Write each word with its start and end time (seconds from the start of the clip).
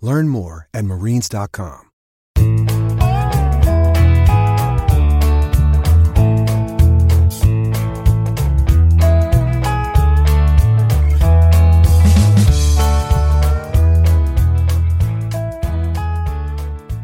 Learn 0.00 0.28
more 0.28 0.68
at 0.74 0.84
marines.com. 0.84 1.90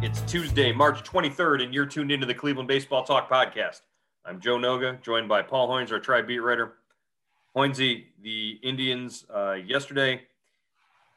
It's 0.03 0.21
Tuesday, 0.23 0.73
March 0.73 1.05
23rd, 1.05 1.63
and 1.63 1.75
you're 1.75 1.87
tuned 1.87 2.11
into 2.11 2.27
the 2.27 2.35
Cleveland 2.35 2.69
Baseball 2.69 3.05
Talk 3.05 3.31
podcast. 3.31 3.83
I'm 4.25 4.41
Joe 4.41 4.57
Noga, 4.57 5.01
joined 5.03 5.29
by 5.29 5.43
Paul 5.43 5.69
Hoynes, 5.69 5.93
our 5.93 6.01
tri 6.01 6.23
beat 6.23 6.39
writer. 6.39 6.75
Hoynesy, 7.57 8.07
the 8.23 8.59
Indians 8.63 9.27
uh, 9.35 9.53
yesterday, 9.53 10.23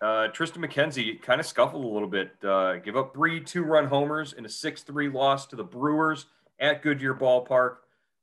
uh, 0.04 0.28
Triston 0.32 0.58
McKenzie 0.58 1.22
kind 1.22 1.40
of 1.40 1.48
scuffled 1.48 1.86
a 1.86 1.88
little 1.88 2.10
bit, 2.10 2.32
uh, 2.44 2.76
give 2.76 2.98
up 2.98 3.14
three 3.14 3.40
two 3.40 3.64
run 3.64 3.88
homers 3.88 4.34
in 4.34 4.46
a 4.46 4.50
6 4.50 4.84
3 4.84 5.10
loss 5.10 5.46
to 5.48 5.56
the 5.56 5.64
Brewers 5.64 6.26
at 6.60 6.82
Goodyear 6.82 7.16
Ballpark. 7.16 7.78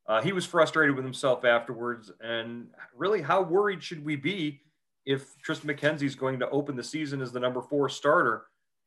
Uh, 0.06 0.20
he 0.20 0.32
was 0.32 0.44
frustrated 0.44 0.94
with 0.94 1.04
himself 1.04 1.44
afterwards. 1.44 2.10
And 2.20 2.66
really, 2.94 3.22
how 3.22 3.40
worried 3.42 3.82
should 3.82 4.04
we 4.04 4.16
be 4.16 4.60
if 5.06 5.34
Triston 5.42 5.74
McKenzie 5.74 6.02
is 6.02 6.14
going 6.14 6.38
to 6.40 6.50
open 6.50 6.76
the 6.76 6.84
season 6.84 7.22
as 7.22 7.32
the 7.32 7.40
number 7.40 7.62
four 7.62 7.88
starter 7.88 8.44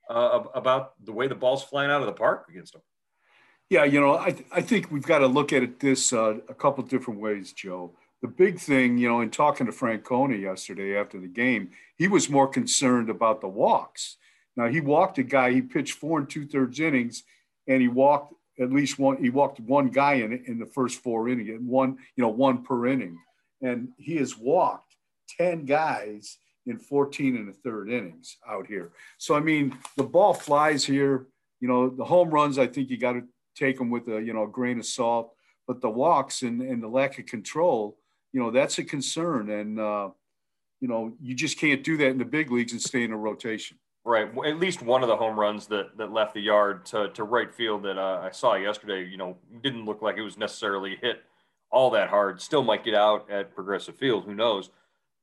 uh, 0.10 0.44
about 0.54 0.94
the 1.04 1.12
way 1.12 1.28
the 1.28 1.36
ball's 1.36 1.64
flying 1.64 1.90
out 1.90 2.02
of 2.02 2.06
the 2.06 2.14
park 2.14 2.46
against 2.50 2.76
him? 2.76 2.82
Yeah, 3.70 3.86
you 3.86 4.00
know, 4.00 4.20
I, 4.20 4.32
th- 4.32 4.48
I 4.52 4.62
think 4.62 4.92
we've 4.92 5.06
got 5.06 5.20
to 5.20 5.28
look 5.28 5.52
at 5.52 5.64
it 5.64 5.80
this 5.80 6.14
uh, 6.14 6.36
a 6.48 6.54
couple 6.54 6.84
different 6.84 7.20
ways, 7.20 7.54
Joe 7.54 7.96
the 8.24 8.30
big 8.30 8.58
thing, 8.58 8.98
you 8.98 9.10
know, 9.10 9.20
in 9.20 9.30
talking 9.30 9.66
to 9.66 9.74
Francona 9.74 10.40
yesterday 10.40 10.98
after 10.98 11.20
the 11.20 11.28
game, 11.28 11.72
he 11.98 12.08
was 12.08 12.30
more 12.30 12.48
concerned 12.48 13.10
about 13.10 13.42
the 13.42 13.50
walks. 13.50 14.16
Now 14.56 14.70
he 14.70 14.80
walked 14.80 15.18
a 15.18 15.24
guy, 15.24 15.52
he 15.52 15.62
pitched 15.62 15.98
four 15.98 16.20
and 16.20 16.30
two 16.30 16.48
thirds 16.48 16.80
innings, 16.80 17.24
and 17.68 17.82
he 17.82 17.90
walked 17.90 18.34
at 18.58 18.72
least 18.72 18.98
one. 18.98 19.18
He 19.18 19.30
walked 19.30 19.60
one 19.60 19.90
guy 19.90 20.14
in 20.14 20.32
in 20.48 20.58
the 20.58 20.66
first 20.66 21.04
four 21.04 21.28
innings, 21.28 21.50
and 21.50 21.68
one, 21.68 21.98
you 22.16 22.22
know, 22.22 22.30
one 22.30 22.64
per 22.64 22.88
inning, 22.88 23.20
and 23.62 23.90
he 23.98 24.16
has 24.18 24.38
walked 24.38 24.96
ten 25.38 25.66
guys 25.66 26.38
in 26.66 26.78
14 26.78 27.36
and 27.36 27.50
a 27.50 27.52
third 27.52 27.92
innings 27.92 28.38
out 28.48 28.68
here. 28.68 28.94
So 29.18 29.36
I 29.36 29.42
mean, 29.42 29.78
the 29.98 30.04
ball 30.04 30.34
flies 30.34 30.86
here. 30.86 31.28
You 31.60 31.68
know, 31.68 31.90
the 31.90 32.06
home 32.06 32.30
runs. 32.30 32.58
I 32.58 32.68
think 32.68 32.90
you 32.90 32.98
got 32.98 33.14
to 33.14 33.24
take 33.58 33.78
them 33.78 33.90
with 33.90 34.08
a 34.08 34.22
you 34.22 34.32
know 34.32 34.44
a 34.44 34.48
grain 34.48 34.80
of 34.80 34.86
salt. 34.86 35.34
But 35.68 35.82
the 35.82 35.90
walks 35.90 36.42
and, 36.42 36.62
and 36.62 36.82
the 36.82 36.90
lack 36.90 37.20
of 37.20 37.26
control 37.26 37.98
you 38.34 38.42
know 38.42 38.52
that's 38.52 38.78
a 38.80 38.84
concern, 38.84 39.50
and 39.50 39.80
uh, 39.80 40.10
you 40.82 40.88
know 40.88 41.14
you 41.22 41.34
just 41.34 41.58
can't 41.58 41.84
do 41.84 41.96
that 41.98 42.08
in 42.08 42.18
the 42.18 42.26
big 42.26 42.52
leagues 42.52 42.74
and 42.74 42.82
stay 42.82 43.04
in 43.04 43.12
a 43.12 43.18
rotation. 43.18 43.78
Right. 44.06 44.28
At 44.46 44.60
least 44.60 44.82
one 44.82 45.02
of 45.02 45.08
the 45.08 45.16
home 45.16 45.40
runs 45.40 45.68
that, 45.68 45.98
that 45.98 46.12
left 46.12 46.34
the 46.34 46.42
yard 46.42 46.86
to, 46.88 47.08
to 47.12 47.24
right 47.24 47.54
field 47.54 47.84
that 47.84 47.98
uh, 47.98 48.20
I 48.22 48.32
saw 48.32 48.56
yesterday, 48.56 49.08
you 49.08 49.16
know, 49.16 49.38
didn't 49.62 49.86
look 49.86 50.02
like 50.02 50.18
it 50.18 50.24
was 50.24 50.38
necessarily 50.38 50.98
hit 51.02 51.24
all 51.72 51.90
that 51.92 52.10
hard. 52.10 52.42
Still 52.42 52.64
might 52.64 52.84
get 52.84 52.96
out 52.96 53.32
at 53.32 53.56
Progressive 53.56 53.96
Field. 53.96 54.26
Who 54.26 54.36
knows? 54.36 54.72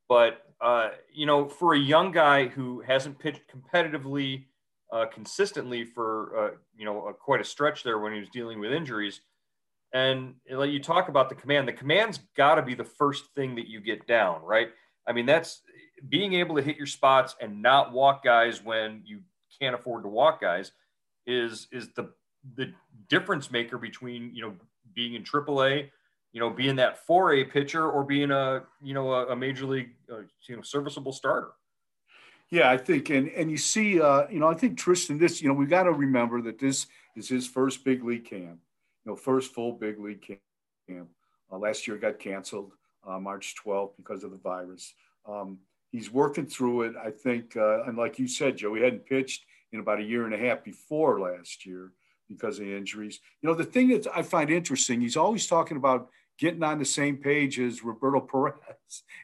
But, 0.08 0.46
uh, 0.62 0.90
you 1.12 1.26
know, 1.26 1.46
for 1.46 1.74
a 1.74 1.78
young 1.78 2.10
guy 2.10 2.48
who 2.48 2.80
hasn't 2.80 3.18
pitched 3.18 3.42
competitively 3.54 4.44
uh, 4.92 5.06
consistently 5.06 5.84
for, 5.84 6.36
uh, 6.38 6.50
you 6.76 6.84
know, 6.84 7.06
a, 7.08 7.12
quite 7.12 7.40
a 7.40 7.44
stretch 7.44 7.82
there 7.84 7.98
when 7.98 8.12
he 8.12 8.18
was 8.18 8.28
dealing 8.30 8.58
with 8.58 8.72
injuries, 8.72 9.20
and 9.92 10.34
you 10.46 10.80
talk 10.80 11.08
about 11.08 11.28
the 11.28 11.34
command, 11.34 11.66
the 11.66 11.72
command's 11.72 12.20
got 12.36 12.56
to 12.56 12.62
be 12.62 12.74
the 12.74 12.84
first 12.84 13.24
thing 13.34 13.56
that 13.56 13.68
you 13.68 13.80
get 13.80 14.06
down, 14.06 14.42
right? 14.42 14.68
I 15.06 15.12
mean, 15.12 15.26
that's 15.26 15.62
being 16.08 16.34
able 16.34 16.56
to 16.56 16.62
hit 16.62 16.76
your 16.76 16.86
spots 16.86 17.34
and 17.40 17.60
not 17.60 17.92
walk 17.92 18.22
guys 18.24 18.62
when 18.62 19.02
you 19.04 19.20
can't 19.60 19.74
afford 19.74 20.04
to 20.04 20.08
walk 20.08 20.40
guys 20.40 20.72
is 21.26 21.66
is 21.72 21.88
the 21.94 22.10
the 22.56 22.72
difference 23.08 23.50
maker 23.50 23.78
between 23.78 24.34
you 24.34 24.42
know 24.42 24.54
being 24.94 25.14
in 25.14 25.22
AAA, 25.22 25.90
you 26.32 26.40
know, 26.40 26.50
being 26.50 26.76
that 26.76 27.06
4A 27.06 27.50
pitcher 27.50 27.88
or 27.88 28.04
being 28.04 28.30
a 28.30 28.62
you 28.82 28.94
know 28.94 29.12
a, 29.12 29.26
a 29.28 29.36
major 29.36 29.66
league 29.66 29.90
uh, 30.10 30.22
you 30.48 30.56
know 30.56 30.62
serviceable 30.62 31.12
starter. 31.12 31.50
Yeah, 32.50 32.70
I 32.70 32.78
think, 32.78 33.10
and 33.10 33.28
and 33.28 33.50
you 33.50 33.58
see, 33.58 34.00
uh, 34.00 34.28
you 34.30 34.38
know, 34.38 34.48
I 34.48 34.54
think 34.54 34.78
Triston 34.78 35.18
this, 35.18 35.42
you 35.42 35.48
know, 35.48 35.54
we 35.54 35.66
got 35.66 35.84
to 35.84 35.92
remember 35.92 36.40
that 36.42 36.58
this 36.58 36.86
is 37.16 37.28
his 37.28 37.46
first 37.46 37.84
big 37.84 38.04
league 38.04 38.24
camp 38.24 38.60
you 39.04 39.12
know, 39.12 39.16
first 39.16 39.52
full 39.52 39.72
big 39.72 39.98
league 39.98 40.22
camp. 40.88 41.08
Uh, 41.52 41.58
last 41.58 41.86
year 41.86 41.96
got 41.96 42.18
canceled 42.18 42.72
uh, 43.06 43.18
March 43.18 43.54
12th 43.64 43.96
because 43.96 44.24
of 44.24 44.30
the 44.30 44.38
virus. 44.38 44.94
Um, 45.26 45.58
he's 45.90 46.10
working 46.10 46.46
through 46.46 46.82
it. 46.82 46.94
I 47.02 47.10
think, 47.10 47.56
uh, 47.56 47.84
and 47.84 47.96
like 47.96 48.18
you 48.18 48.28
said, 48.28 48.56
Joe, 48.56 48.74
he 48.74 48.82
hadn't 48.82 49.06
pitched 49.06 49.44
in 49.72 49.80
about 49.80 50.00
a 50.00 50.04
year 50.04 50.24
and 50.24 50.34
a 50.34 50.38
half 50.38 50.64
before 50.64 51.20
last 51.20 51.66
year 51.66 51.92
because 52.28 52.58
of 52.58 52.66
injuries. 52.66 53.20
You 53.42 53.48
know, 53.48 53.54
the 53.54 53.64
thing 53.64 53.88
that 53.88 54.06
I 54.14 54.22
find 54.22 54.50
interesting, 54.50 55.00
he's 55.00 55.16
always 55.16 55.46
talking 55.46 55.76
about 55.76 56.10
getting 56.38 56.62
on 56.62 56.78
the 56.78 56.84
same 56.84 57.16
page 57.16 57.60
as 57.60 57.84
Roberto 57.84 58.20
Perez. 58.20 58.54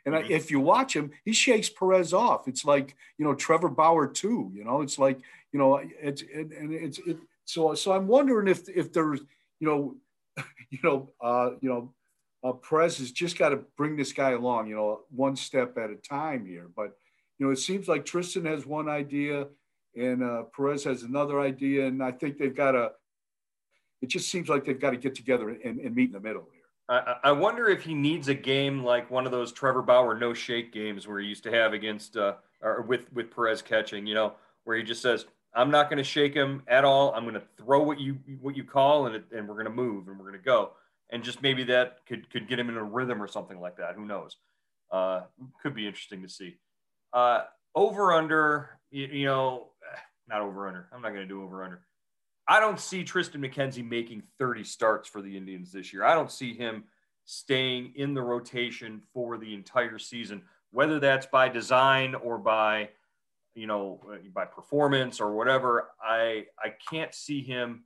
And 0.04 0.14
I, 0.14 0.20
if 0.20 0.52
you 0.52 0.60
watch 0.60 0.94
him, 0.94 1.10
he 1.24 1.32
shakes 1.32 1.68
Perez 1.68 2.12
off. 2.12 2.46
It's 2.46 2.64
like, 2.64 2.94
you 3.18 3.24
know, 3.24 3.34
Trevor 3.34 3.68
Bauer 3.68 4.06
too, 4.06 4.52
you 4.54 4.62
know, 4.62 4.80
it's 4.80 4.96
like, 4.96 5.18
you 5.50 5.58
know, 5.58 5.80
it's, 6.00 6.22
it, 6.22 6.52
and 6.56 6.72
it's, 6.72 7.00
it, 7.00 7.16
so, 7.46 7.74
so 7.74 7.90
I'm 7.90 8.06
wondering 8.06 8.46
if, 8.46 8.68
if 8.68 8.92
there's, 8.92 9.22
you 9.60 9.66
know, 9.66 9.96
you 10.70 10.78
know, 10.82 11.10
uh, 11.20 11.50
you 11.60 11.68
know, 11.68 11.92
uh, 12.44 12.52
Perez 12.52 12.98
has 12.98 13.10
just 13.10 13.38
got 13.38 13.50
to 13.50 13.60
bring 13.76 13.96
this 13.96 14.12
guy 14.12 14.32
along, 14.32 14.68
you 14.68 14.76
know, 14.76 15.00
one 15.10 15.36
step 15.36 15.76
at 15.78 15.90
a 15.90 15.96
time 15.96 16.46
here. 16.46 16.68
But 16.74 16.96
you 17.38 17.46
know, 17.46 17.52
it 17.52 17.58
seems 17.58 17.88
like 17.88 18.04
Triston 18.04 18.46
has 18.46 18.66
one 18.66 18.88
idea, 18.88 19.46
and 19.94 20.22
uh, 20.22 20.44
Perez 20.54 20.84
has 20.84 21.02
another 21.02 21.40
idea, 21.40 21.86
and 21.86 22.02
I 22.02 22.12
think 22.12 22.38
they've 22.38 22.54
got 22.54 22.72
to. 22.72 22.92
It 24.02 24.08
just 24.08 24.30
seems 24.30 24.48
like 24.48 24.64
they've 24.64 24.80
got 24.80 24.90
to 24.90 24.96
get 24.96 25.14
together 25.14 25.48
and, 25.48 25.80
and 25.80 25.94
meet 25.94 26.08
in 26.08 26.12
the 26.12 26.20
middle 26.20 26.46
here. 26.52 26.62
I, 26.88 27.16
I, 27.24 27.32
wonder 27.32 27.68
if 27.68 27.82
he 27.82 27.94
needs 27.94 28.28
a 28.28 28.34
game 28.34 28.84
like 28.84 29.10
one 29.10 29.26
of 29.26 29.32
those 29.32 29.52
Trevor 29.52 29.82
Bauer 29.82 30.16
no 30.16 30.32
shake 30.34 30.72
games 30.72 31.08
where 31.08 31.18
he 31.18 31.26
used 31.26 31.42
to 31.44 31.50
have 31.50 31.72
against 31.72 32.16
uh, 32.16 32.34
or 32.60 32.82
with 32.82 33.12
with 33.12 33.34
Perez 33.34 33.62
catching, 33.62 34.06
you 34.06 34.14
know, 34.14 34.34
where 34.64 34.76
he 34.76 34.82
just 34.82 35.02
says, 35.02 35.26
I'm 35.56 35.70
not 35.70 35.88
going 35.88 35.96
to 35.96 36.04
shake 36.04 36.34
him 36.34 36.62
at 36.68 36.84
all. 36.84 37.14
I'm 37.14 37.24
going 37.24 37.34
to 37.34 37.42
throw 37.56 37.82
what 37.82 37.98
you 37.98 38.18
what 38.40 38.56
you 38.56 38.62
call, 38.62 39.06
and 39.06 39.16
it, 39.16 39.24
and 39.34 39.48
we're 39.48 39.54
going 39.54 39.64
to 39.64 39.72
move 39.72 40.08
and 40.08 40.18
we're 40.18 40.26
going 40.26 40.38
to 40.38 40.44
go, 40.44 40.72
and 41.10 41.24
just 41.24 41.42
maybe 41.42 41.64
that 41.64 42.00
could 42.06 42.30
could 42.30 42.46
get 42.46 42.58
him 42.58 42.68
in 42.68 42.76
a 42.76 42.84
rhythm 42.84 43.22
or 43.22 43.26
something 43.26 43.58
like 43.58 43.78
that. 43.78 43.94
Who 43.94 44.04
knows? 44.04 44.36
Uh, 44.92 45.22
could 45.62 45.74
be 45.74 45.86
interesting 45.86 46.22
to 46.22 46.28
see. 46.28 46.58
Uh, 47.12 47.44
over 47.74 48.12
under, 48.12 48.78
you, 48.90 49.06
you 49.06 49.24
know, 49.24 49.68
not 50.28 50.42
over 50.42 50.68
under. 50.68 50.88
I'm 50.92 51.00
not 51.00 51.08
going 51.08 51.22
to 51.22 51.26
do 51.26 51.42
over 51.42 51.64
under. 51.64 51.80
I 52.46 52.60
don't 52.60 52.78
see 52.78 53.02
Triston 53.02 53.36
McKenzie 53.36 53.88
making 53.88 54.22
30 54.38 54.62
starts 54.62 55.08
for 55.08 55.20
the 55.20 55.36
Indians 55.36 55.72
this 55.72 55.92
year. 55.92 56.04
I 56.04 56.14
don't 56.14 56.30
see 56.30 56.54
him 56.54 56.84
staying 57.24 57.92
in 57.96 58.14
the 58.14 58.22
rotation 58.22 59.02
for 59.12 59.36
the 59.36 59.52
entire 59.52 59.98
season, 59.98 60.42
whether 60.70 61.00
that's 61.00 61.26
by 61.26 61.48
design 61.48 62.14
or 62.14 62.38
by 62.38 62.90
you 63.56 63.66
know, 63.66 64.00
by 64.32 64.44
performance 64.44 65.20
or 65.20 65.32
whatever, 65.34 65.88
I 66.00 66.44
I 66.62 66.74
can't 66.90 67.14
see 67.14 67.42
him 67.42 67.84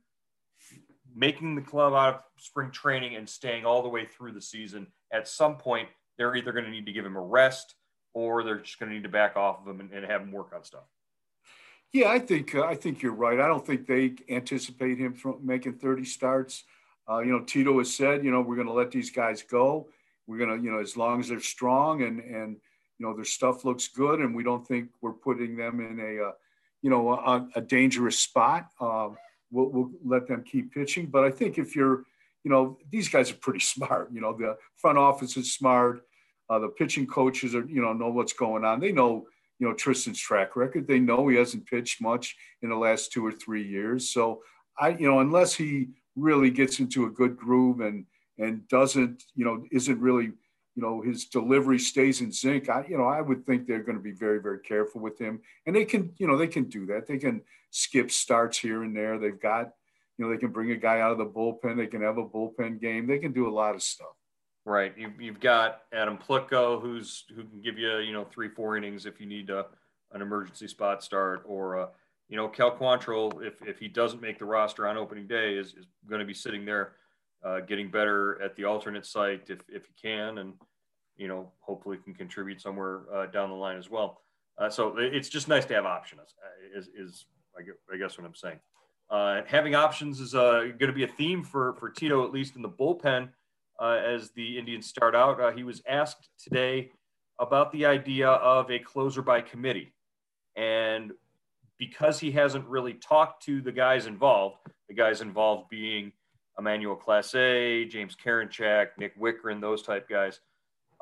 making 1.15 1.55
the 1.55 1.61
club 1.61 1.93
out 1.93 2.13
of 2.13 2.21
spring 2.37 2.71
training 2.71 3.15
and 3.15 3.27
staying 3.27 3.65
all 3.65 3.81
the 3.81 3.89
way 3.89 4.05
through 4.05 4.33
the 4.33 4.41
season. 4.41 4.87
At 5.11 5.27
some 5.27 5.57
point, 5.57 5.89
they're 6.17 6.35
either 6.35 6.51
going 6.51 6.65
to 6.65 6.71
need 6.71 6.85
to 6.85 6.91
give 6.91 7.05
him 7.05 7.15
a 7.15 7.21
rest 7.21 7.75
or 8.13 8.43
they're 8.43 8.59
just 8.59 8.79
going 8.79 8.89
to 8.89 8.95
need 8.95 9.03
to 9.03 9.09
back 9.09 9.37
off 9.37 9.61
of 9.61 9.67
him 9.67 9.79
and, 9.79 9.91
and 9.91 10.05
have 10.05 10.21
him 10.21 10.31
work 10.31 10.51
on 10.53 10.63
stuff. 10.63 10.83
Yeah, 11.93 12.09
I 12.09 12.19
think 12.19 12.53
uh, 12.55 12.63
I 12.63 12.75
think 12.75 13.01
you're 13.01 13.13
right. 13.13 13.39
I 13.39 13.47
don't 13.47 13.65
think 13.65 13.87
they 13.87 14.15
anticipate 14.29 14.97
him 14.97 15.13
from 15.13 15.39
making 15.45 15.73
30 15.73 16.05
starts. 16.05 16.63
uh, 17.09 17.19
you 17.19 17.31
know, 17.31 17.41
Tito 17.41 17.77
has 17.79 17.93
said, 17.95 18.23
you 18.23 18.31
know, 18.31 18.41
we're 18.41 18.55
going 18.55 18.67
to 18.67 18.73
let 18.73 18.91
these 18.91 19.09
guys 19.09 19.41
go. 19.43 19.87
We're 20.27 20.37
going 20.37 20.57
to, 20.57 20.63
you 20.63 20.71
know, 20.71 20.79
as 20.79 20.95
long 20.95 21.19
as 21.19 21.27
they're 21.29 21.39
strong 21.41 22.03
and 22.03 22.19
and 22.21 22.57
you 23.01 23.07
know 23.07 23.15
their 23.15 23.25
stuff 23.25 23.65
looks 23.65 23.87
good, 23.87 24.19
and 24.19 24.35
we 24.35 24.43
don't 24.43 24.65
think 24.67 24.89
we're 25.01 25.11
putting 25.11 25.57
them 25.57 25.79
in 25.79 25.99
a, 25.99 26.27
uh, 26.27 26.31
you 26.83 26.91
know, 26.91 27.09
a, 27.13 27.49
a 27.55 27.61
dangerous 27.61 28.19
spot. 28.19 28.67
Uh, 28.79 29.09
we'll, 29.49 29.69
we'll 29.69 29.91
let 30.05 30.27
them 30.27 30.43
keep 30.43 30.71
pitching. 30.71 31.07
But 31.07 31.23
I 31.23 31.31
think 31.31 31.57
if 31.57 31.75
you're, 31.75 32.03
you 32.43 32.51
know, 32.51 32.77
these 32.91 33.09
guys 33.09 33.31
are 33.31 33.35
pretty 33.35 33.59
smart. 33.73 34.09
You 34.13 34.21
know, 34.21 34.37
the 34.37 34.55
front 34.77 34.99
office 34.99 35.35
is 35.35 35.51
smart. 35.51 36.03
Uh, 36.47 36.59
the 36.59 36.67
pitching 36.67 37.07
coaches 37.07 37.55
are, 37.55 37.65
you 37.65 37.81
know, 37.81 37.91
know 37.91 38.09
what's 38.09 38.33
going 38.33 38.63
on. 38.63 38.79
They 38.79 38.91
know, 38.91 39.25
you 39.57 39.67
know, 39.67 39.73
Triston's 39.73 40.19
track 40.19 40.55
record. 40.55 40.85
They 40.85 40.99
know 40.99 41.27
he 41.27 41.37
hasn't 41.37 41.65
pitched 41.65 42.03
much 42.03 42.35
in 42.61 42.69
the 42.69 42.75
last 42.75 43.11
two 43.11 43.25
or 43.25 43.31
three 43.31 43.67
years. 43.67 44.11
So 44.11 44.43
I, 44.79 44.89
you 44.89 45.09
know, 45.09 45.21
unless 45.21 45.55
he 45.55 45.87
really 46.15 46.51
gets 46.51 46.79
into 46.79 47.07
a 47.07 47.09
good 47.09 47.35
groove 47.35 47.79
and 47.79 48.05
and 48.37 48.67
doesn't, 48.67 49.23
you 49.35 49.45
know, 49.45 49.63
isn't 49.71 49.99
really, 49.99 50.33
you 50.75 50.81
know, 50.81 51.01
his 51.01 51.25
delivery 51.25 51.79
stays 51.79 52.21
in 52.21 52.31
sync. 52.31 52.69
I, 52.69 52.85
you 52.87 52.97
know, 52.97 53.05
I 53.05 53.21
would 53.21 53.45
think 53.45 53.67
they're 53.67 53.83
going 53.83 53.97
to 53.97 54.03
be 54.03 54.11
very, 54.11 54.41
very 54.41 54.59
careful 54.59 55.01
with 55.01 55.19
him, 55.19 55.41
and 55.65 55.75
they 55.75 55.85
can, 55.85 56.13
you 56.17 56.27
know, 56.27 56.37
they 56.37 56.47
can 56.47 56.65
do 56.65 56.85
that. 56.87 57.07
They 57.07 57.17
can 57.17 57.41
skip 57.71 58.11
starts 58.11 58.57
here 58.57 58.83
and 58.83 58.95
there. 58.95 59.19
They've 59.19 59.39
got, 59.39 59.71
you 60.17 60.25
know, 60.25 60.31
they 60.31 60.37
can 60.37 60.51
bring 60.51 60.71
a 60.71 60.77
guy 60.77 61.01
out 61.01 61.11
of 61.11 61.17
the 61.17 61.25
bullpen. 61.25 61.77
They 61.77 61.87
can 61.87 62.01
have 62.01 62.17
a 62.17 62.25
bullpen 62.25 62.79
game. 62.79 63.07
They 63.07 63.19
can 63.19 63.33
do 63.33 63.49
a 63.49 63.53
lot 63.53 63.75
of 63.75 63.83
stuff. 63.83 64.15
Right. 64.63 64.93
You, 64.95 65.11
you've 65.19 65.39
got 65.39 65.81
Adam 65.91 66.17
Plutko, 66.17 66.81
who's 66.81 67.25
who 67.35 67.43
can 67.43 67.61
give 67.61 67.79
you, 67.79 67.97
you 67.97 68.13
know, 68.13 68.25
three, 68.25 68.49
four 68.49 68.77
innings 68.77 69.05
if 69.05 69.19
you 69.19 69.25
need 69.25 69.49
a, 69.49 69.65
an 70.11 70.21
emergency 70.21 70.67
spot 70.67 71.03
start, 71.03 71.43
or 71.45 71.79
uh, 71.79 71.87
you 72.29 72.37
know, 72.37 72.47
Cal 72.47 72.71
Quantrill, 72.71 73.43
if, 73.43 73.55
if 73.67 73.79
he 73.79 73.87
doesn't 73.87 74.21
make 74.21 74.37
the 74.39 74.45
roster 74.45 74.87
on 74.87 74.97
opening 74.97 75.27
day, 75.27 75.55
is, 75.55 75.73
is 75.73 75.87
going 76.07 76.19
to 76.19 76.25
be 76.25 76.33
sitting 76.33 76.63
there 76.63 76.93
uh, 77.43 77.59
getting 77.61 77.89
better 77.89 78.41
at 78.41 78.55
the 78.55 78.65
alternate 78.65 79.05
site 79.05 79.49
if, 79.49 79.59
if 79.67 79.85
he 79.85 79.93
can, 80.01 80.37
and, 80.39 80.53
you 81.17 81.27
know, 81.27 81.51
hopefully 81.59 81.97
can 81.97 82.13
contribute 82.13 82.61
somewhere 82.61 83.01
uh, 83.13 83.25
down 83.27 83.49
the 83.49 83.55
line 83.55 83.77
as 83.77 83.89
well. 83.89 84.21
Uh, 84.57 84.69
so 84.69 84.95
it's 84.97 85.29
just 85.29 85.47
nice 85.47 85.65
to 85.65 85.73
have 85.73 85.85
options, 85.85 86.35
uh, 86.43 86.79
is, 86.79 86.87
is 86.89 87.25
I 87.57 87.97
guess 87.97 88.17
what 88.17 88.25
I'm 88.25 88.35
saying. 88.35 88.59
Uh, 89.09 89.41
having 89.45 89.75
options 89.75 90.19
is 90.19 90.35
uh, 90.35 90.69
going 90.79 90.87
to 90.87 90.93
be 90.93 91.03
a 91.03 91.07
theme 91.07 91.43
for, 91.43 91.73
for 91.79 91.89
Tito, 91.89 92.23
at 92.25 92.31
least 92.31 92.55
in 92.55 92.61
the 92.61 92.69
bullpen, 92.69 93.29
as 93.81 94.29
the 94.31 94.57
Indians 94.59 94.85
start 94.85 95.15
out. 95.15 95.57
he 95.57 95.63
was 95.63 95.81
asked 95.87 96.29
today 96.37 96.91
about 97.39 97.71
the 97.71 97.85
idea 97.85 98.29
of 98.29 98.69
a 98.69 98.77
closer 98.77 99.23
by 99.23 99.41
committee. 99.41 99.93
And 100.55 101.11
because 101.79 102.19
he 102.19 102.31
hasn't 102.31 102.65
really 102.67 102.93
talked 102.93 103.43
to 103.43 103.59
the 103.61 103.71
guys 103.71 104.05
involved, 104.05 104.57
the 104.87 104.93
guys 104.93 105.21
involved 105.21 105.67
being 105.69 106.11
Emmanuel 106.57 106.95
Clase, 106.95 107.89
James 107.89 108.15
Karinchak, 108.15 108.89
Nick 108.97 109.19
Wittgren, 109.19 109.61
those 109.61 109.81
type 109.81 110.07
guys. 110.09 110.39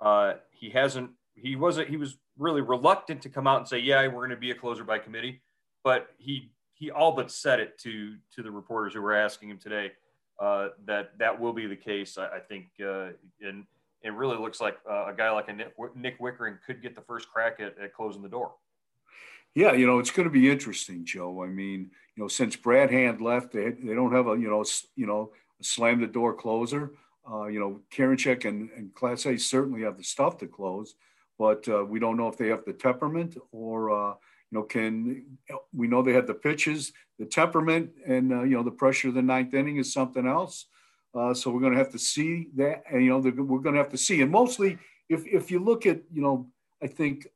Uh, 0.02 0.34
he 0.52 0.70
hasn't. 0.70 1.12
He 1.36 1.56
wasn't. 1.56 1.90
He 1.90 1.98
was 1.98 2.18
really 2.38 2.62
reluctant 2.62 3.22
to 3.24 3.30
come 3.30 3.48
out 3.48 3.60
and 3.60 3.68
say, 3.68 3.80
"Yeah, 3.80 4.06
we're 4.08 4.26
going 4.28 4.30
to 4.32 4.38
be 4.38 4.52
a 4.52 4.56
closer 4.56 4.84
by 4.84 5.00
committee," 5.00 5.42
but 5.84 6.10
he 6.18 6.52
he 6.74 6.92
all 6.92 7.12
but 7.12 7.32
said 7.32 7.60
it 7.60 7.78
to 7.80 8.16
to 8.36 8.44
the 8.44 8.52
reporters 8.52 8.94
who 8.94 9.02
were 9.02 9.14
asking 9.14 9.50
him 9.50 9.58
today 9.58 9.92
uh, 10.40 10.70
that 10.86 11.18
that 11.18 11.40
will 11.40 11.54
be 11.54 11.68
the 11.68 11.76
case. 11.76 12.18
I, 12.18 12.28
I 12.28 12.40
think, 12.40 12.68
uh, 12.82 13.10
and 13.42 13.66
it 14.02 14.14
really 14.14 14.38
looks 14.38 14.62
like 14.62 14.78
uh, 14.90 15.08
a 15.08 15.14
guy 15.16 15.30
like 15.32 15.50
a 15.50 15.54
Nick, 15.54 15.74
Nick 15.96 16.20
Wittgren 16.20 16.58
could 16.66 16.82
get 16.82 16.96
the 16.96 17.02
first 17.02 17.30
crack 17.30 17.60
at, 17.60 17.78
at 17.78 17.94
closing 17.94 18.22
the 18.22 18.30
door. 18.30 18.54
Yeah, 19.56 19.74
you 19.74 19.88
know, 19.88 20.00
it's 20.00 20.12
going 20.12 20.28
to 20.28 20.32
be 20.32 20.50
interesting, 20.50 21.04
Joe. 21.04 21.44
I 21.44 21.48
mean, 21.48 21.92
you 22.20 22.26
know, 22.26 22.28
since 22.28 22.58
Brad 22.58 22.92
Hand 22.92 23.22
left, 23.22 23.54
they, 23.54 23.70
they 23.70 23.94
don't 23.94 24.12
have 24.12 24.28
a, 24.28 24.32
you 24.32 24.50
know, 24.50 24.66
you 24.98 25.08
know, 25.08 25.32
slam 25.62 26.02
the 26.02 26.08
door 26.08 26.34
closer. 26.34 26.92
Uh, 27.26 27.46
you 27.46 27.62
know, 27.62 27.80
Karinchak 27.96 28.44
and, 28.44 28.70
and 28.76 28.94
Clase 28.94 29.40
certainly 29.40 29.84
have 29.84 29.96
the 29.96 30.04
stuff 30.04 30.38
to 30.40 30.48
close, 30.48 30.96
but 31.38 31.66
uh, 31.70 31.86
we 31.86 31.98
don't 31.98 32.18
know 32.18 32.28
if 32.28 32.38
they 32.38 32.50
have 32.50 32.66
the 32.66 32.74
temperament 32.74 33.38
or, 33.54 33.92
uh, 33.92 34.10
you 34.52 34.58
know, 34.58 34.64
can 34.64 35.28
we 35.74 35.88
know 35.88 36.02
they 36.02 36.12
have 36.12 36.28
the 36.28 36.34
pitches, 36.34 36.92
the 37.20 37.26
temperament, 37.26 37.92
and 38.06 38.34
uh, 38.34 38.44
you 38.44 38.58
know 38.58 38.64
the 38.64 38.72
pressure 38.72 39.08
of 39.08 39.14
the 39.14 39.22
ninth 39.22 39.54
inning 39.54 39.78
is 39.78 39.94
something 39.94 40.28
else. 40.28 40.66
Uh, 41.16 41.34
so 41.34 41.50
we're 41.52 41.62
going 41.62 41.72
to 41.72 41.80
have 41.80 41.92
to 41.92 42.00
see 42.00 42.48
that, 42.56 42.84
and 42.92 43.02
you 43.02 43.12
know 43.12 43.20
we're 43.20 43.60
going 43.60 43.76
to 43.76 43.82
have 43.82 43.92
to 43.92 43.98
see. 43.98 44.22
And 44.22 44.32
mostly, 44.32 44.78
if 45.08 45.26
if 45.26 45.52
you 45.52 45.60
look 45.60 45.86
at, 45.86 46.02
you 46.12 46.22
know, 46.22 46.48
I 46.84 46.88
think, 46.88 47.28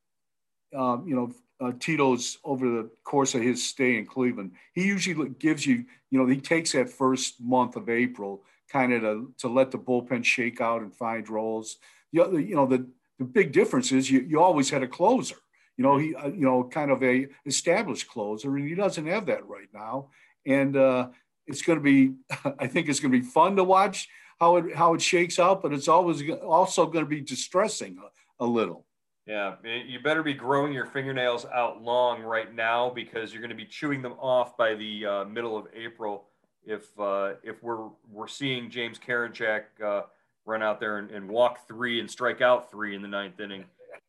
um, 0.75 1.07
you 1.07 1.15
know, 1.15 1.31
uh, 1.63 1.71
Tito's 1.79 2.39
over 2.43 2.69
the 2.69 2.89
course 3.03 3.35
of 3.35 3.41
his 3.41 3.65
stay 3.65 3.97
in 3.97 4.05
Cleveland. 4.05 4.51
He 4.73 4.85
usually 4.85 5.29
gives 5.29 5.65
you, 5.65 5.85
you 6.09 6.19
know, 6.19 6.27
he 6.27 6.41
takes 6.41 6.73
that 6.73 6.89
first 6.89 7.39
month 7.39 7.77
of 7.77 7.89
April 7.89 8.43
kind 8.69 8.91
of 8.91 9.01
to, 9.01 9.33
to 9.39 9.47
let 9.47 9.71
the 9.71 9.77
bullpen 9.77 10.25
shake 10.25 10.59
out 10.59 10.81
and 10.81 10.93
find 10.93 11.29
roles. 11.29 11.77
You 12.11 12.37
you 12.37 12.55
know 12.55 12.65
the, 12.65 12.85
the 13.17 13.25
big 13.25 13.53
difference 13.53 13.91
is 13.91 14.11
you, 14.11 14.21
you 14.21 14.41
always 14.41 14.69
had 14.69 14.83
a 14.83 14.87
closer. 14.87 15.37
You 15.77 15.83
know, 15.83 15.97
he, 15.97 16.13
uh, 16.13 16.27
you 16.27 16.45
know, 16.45 16.63
kind 16.65 16.91
of 16.91 17.01
a 17.01 17.27
established 17.45 18.07
closer, 18.07 18.55
and 18.55 18.67
he 18.67 18.75
doesn't 18.75 19.07
have 19.07 19.25
that 19.27 19.47
right 19.47 19.69
now. 19.73 20.09
And 20.45 20.75
uh, 20.75 21.09
it's 21.47 21.61
going 21.61 21.79
to 21.79 21.83
be, 21.83 22.13
I 22.59 22.67
think 22.67 22.89
it's 22.89 22.99
going 22.99 23.11
to 23.11 23.19
be 23.19 23.25
fun 23.25 23.55
to 23.55 23.63
watch 23.63 24.09
how 24.39 24.57
it 24.57 24.75
how 24.75 24.93
it 24.95 25.01
shakes 25.01 25.39
out, 25.39 25.61
but 25.61 25.73
it's 25.73 25.87
always 25.87 26.21
also 26.43 26.85
going 26.87 27.05
to 27.05 27.09
be 27.09 27.21
distressing 27.21 27.97
a, 28.39 28.43
a 28.43 28.45
little. 28.45 28.85
Yeah, 29.25 29.55
you 29.63 30.01
better 30.01 30.21
be 30.21 30.33
growing 30.33 30.73
your 30.73 30.85
fingernails 30.85 31.45
out 31.45 31.81
long 31.81 32.21
right 32.23 32.53
now 32.53 32.89
because 32.89 33.31
you're 33.31 33.41
going 33.41 33.51
to 33.51 33.55
be 33.55 33.65
chewing 33.65 34.01
them 34.01 34.15
off 34.19 34.57
by 34.57 34.75
the 34.75 35.05
uh, 35.05 35.25
middle 35.25 35.57
of 35.57 35.67
April. 35.73 36.25
If 36.65 36.87
uh, 36.99 37.35
if 37.41 37.63
we're 37.63 37.87
we're 38.11 38.27
seeing 38.27 38.69
James 38.69 38.99
Karinchak 38.99 39.63
uh, 39.81 40.01
run 40.45 40.61
out 40.61 40.81
there 40.81 40.97
and, 40.97 41.09
and, 41.09 41.29
walk 41.29 41.65
three 41.67 42.01
and 42.01 42.11
strike 42.11 42.41
out 42.41 42.69
three 42.69 42.95
in 42.95 43.01
the 43.01 43.07
ninth 43.07 43.39
inning, 43.39 43.63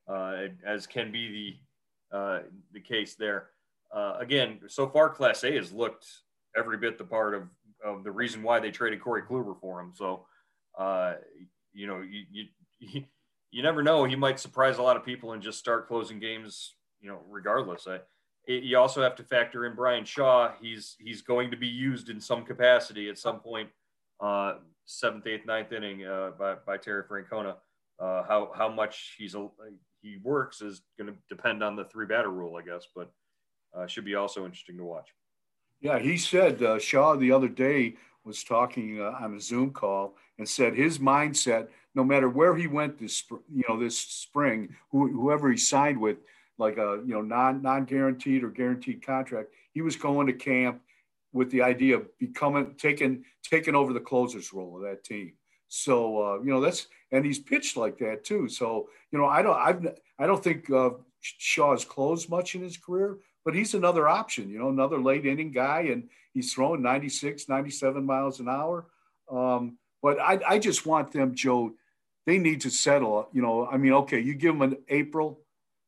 uh, 0.08 0.46
as 0.66 0.84
can 0.84 1.12
be 1.12 1.58
the 2.12 2.16
uh, 2.16 2.38
the 2.72 2.80
case 2.80 3.14
there. 3.14 3.50
Uh, 3.94 4.16
again, 4.18 4.58
so 4.66 4.88
far 4.88 5.14
Clase 5.14 5.56
has 5.56 5.72
looked 5.72 6.06
every 6.56 6.76
bit 6.76 6.98
the 6.98 7.04
part 7.04 7.34
of, 7.34 7.44
of 7.84 8.02
the 8.02 8.10
reason 8.10 8.42
why 8.42 8.58
they 8.58 8.72
traded 8.72 9.00
Corey 9.00 9.22
Kluber 9.22 9.58
for 9.60 9.80
him. 9.80 9.92
So, 9.94 10.26
you 11.72 11.86
know, 11.86 12.02
you, 12.02 12.46
you 12.80 13.04
you 13.54 13.62
never 13.62 13.84
know. 13.84 14.02
He 14.02 14.16
might 14.16 14.40
surprise 14.40 14.78
a 14.78 14.82
lot 14.82 14.96
of 14.96 15.04
people 15.04 15.30
and 15.30 15.40
just 15.40 15.60
start 15.60 15.86
closing 15.86 16.18
games, 16.18 16.74
you 17.00 17.08
know, 17.08 17.20
regardless. 17.30 17.86
I, 17.86 18.00
it, 18.48 18.64
you 18.64 18.76
also 18.76 19.00
have 19.00 19.14
to 19.14 19.22
factor 19.22 19.64
in 19.64 19.76
Bryan 19.76 20.04
Shaw. 20.04 20.50
He's 20.60 20.96
he's 20.98 21.22
going 21.22 21.52
to 21.52 21.56
be 21.56 21.68
used 21.68 22.08
in 22.08 22.20
some 22.20 22.44
capacity 22.44 23.08
at 23.08 23.16
some 23.16 23.38
point, 23.38 23.68
uh, 24.20 24.54
seventh, 24.86 25.28
eighth, 25.28 25.46
ninth 25.46 25.70
inning 25.70 26.04
uh, 26.04 26.32
by, 26.36 26.56
by 26.66 26.76
Terry 26.76 27.04
Francona. 27.04 27.54
Uh, 28.00 28.24
how 28.24 28.50
how 28.56 28.68
much 28.68 29.14
he's 29.18 29.36
a, 29.36 29.46
he 30.02 30.18
works 30.24 30.60
is 30.60 30.82
going 30.98 31.12
to 31.12 31.16
depend 31.28 31.62
on 31.62 31.76
the 31.76 31.84
three 31.84 32.06
batter 32.06 32.30
rule, 32.30 32.56
I 32.56 32.62
guess, 32.62 32.88
but 32.92 33.12
uh, 33.72 33.86
should 33.86 34.04
be 34.04 34.16
also 34.16 34.44
interesting 34.44 34.78
to 34.78 34.84
watch. 34.84 35.10
Yeah, 35.80 36.00
he 36.00 36.16
said 36.16 36.60
uh, 36.60 36.80
Shaw 36.80 37.14
the 37.14 37.30
other 37.30 37.48
day 37.48 37.94
was 38.24 38.44
talking 38.44 39.00
uh, 39.00 39.16
on 39.20 39.34
a 39.34 39.40
Zoom 39.40 39.70
call 39.70 40.16
and 40.38 40.48
said 40.48 40.74
his 40.74 40.98
mindset– 40.98 41.68
no 41.94 42.04
matter 42.04 42.28
where 42.28 42.56
he 42.56 42.66
went 42.66 42.98
this 42.98 43.22
you 43.30 43.64
know 43.68 43.78
this 43.78 43.98
spring, 43.98 44.74
who, 44.90 45.08
whoever 45.08 45.50
he 45.50 45.56
signed 45.56 46.00
with, 46.00 46.18
like 46.58 46.76
a 46.76 47.00
you 47.06 47.14
know 47.14 47.22
non 47.22 47.62
non 47.62 47.84
guaranteed 47.84 48.42
or 48.42 48.50
guaranteed 48.50 49.04
contract, 49.04 49.50
he 49.72 49.80
was 49.80 49.96
going 49.96 50.26
to 50.26 50.32
camp 50.32 50.80
with 51.32 51.50
the 51.50 51.62
idea 51.62 51.96
of 51.96 52.18
becoming 52.18 52.74
taking 52.76 53.24
taking 53.42 53.74
over 53.74 53.92
the 53.92 54.00
closer's 54.00 54.52
role 54.52 54.76
of 54.76 54.82
that 54.82 55.04
team. 55.04 55.32
So 55.68 56.22
uh, 56.22 56.40
you 56.42 56.50
know 56.50 56.60
that's 56.60 56.88
and 57.12 57.24
he's 57.24 57.38
pitched 57.38 57.76
like 57.76 57.98
that 57.98 58.24
too. 58.24 58.48
So 58.48 58.88
you 59.12 59.18
know 59.18 59.26
I 59.26 59.42
don't 59.42 59.56
I've 59.56 59.86
I 60.18 60.26
don't 60.26 60.42
think 60.42 60.70
uh, 60.70 60.90
Shaw's 61.20 61.84
closed 61.84 62.28
much 62.28 62.54
in 62.54 62.62
his 62.62 62.76
career, 62.76 63.18
but 63.44 63.54
he's 63.54 63.74
another 63.74 64.08
option. 64.08 64.48
You 64.48 64.58
know 64.58 64.68
another 64.68 65.00
late 65.00 65.26
inning 65.26 65.52
guy, 65.52 65.82
and 65.92 66.08
he's 66.32 66.52
throwing 66.52 66.82
96, 66.82 67.48
97 67.48 68.04
miles 68.04 68.40
an 68.40 68.48
hour. 68.48 68.86
Um, 69.30 69.78
but 70.02 70.18
I, 70.20 70.40
I 70.46 70.58
just 70.58 70.84
want 70.86 71.12
them, 71.12 71.34
Joe, 71.34 71.72
they 72.26 72.38
need 72.38 72.62
to 72.62 72.70
settle. 72.70 73.28
You 73.32 73.42
know, 73.42 73.66
I 73.66 73.76
mean, 73.76 73.92
okay, 73.92 74.20
you 74.20 74.34
give 74.34 74.54
them 74.54 74.62
an 74.62 74.78
April, 74.88 75.40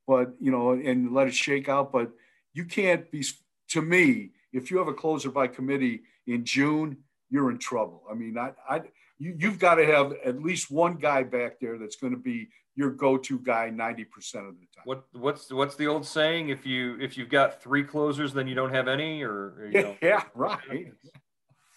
but 0.07 0.35
you 0.41 0.51
know, 0.51 0.73
and 0.73 1.13
let 1.13 1.29
it 1.29 1.35
shake 1.35 1.69
out. 1.69 1.93
But 1.93 2.11
you 2.53 2.65
can't 2.65 3.11
be. 3.11 3.25
To 3.71 3.83
me, 3.83 4.31
if 4.53 4.71
you 4.71 4.79
have 4.79 4.87
a 4.87 4.95
closer 4.95 5.31
by 5.31 5.49
committee 5.49 6.03
in 6.27 6.45
June, 6.45 6.99
you're 7.31 7.51
in 7.51 7.59
trouble. 7.59 8.03
I 8.11 8.15
mean, 8.15 8.39
I, 8.39 8.53
I 8.69 8.83
you, 9.19 9.35
you've 9.39 9.59
got 9.59 9.77
to 9.77 9.87
have 9.87 10.13
at 10.25 10.43
least 10.43 10.71
one 10.71 10.97
guy 10.97 11.23
back 11.23 11.59
there 11.61 11.79
that's 11.79 11.97
going 11.97 12.13
to 12.13 12.19
be 12.19 12.49
your 12.75 12.91
go-to 12.91 13.39
guy 13.39 13.71
90% 13.75 14.05
of 14.49 14.55
the 14.59 14.67
time. 14.75 14.85
What 14.85 15.05
what's 15.13 15.51
what's 15.51 15.77
the 15.77 15.87
old 15.87 16.07
saying? 16.07 16.51
If 16.51 16.67
you 16.67 16.99
if 17.01 17.17
you've 17.17 17.31
got 17.31 17.63
three 17.63 17.83
closers, 17.83 18.35
then 18.35 18.47
you 18.47 18.55
don't 18.55 18.75
have 18.75 18.87
any, 18.87 19.23
or 19.23 19.71
you 19.73 19.83
know, 19.83 19.97
yeah, 20.03 20.25
right. 20.35 20.93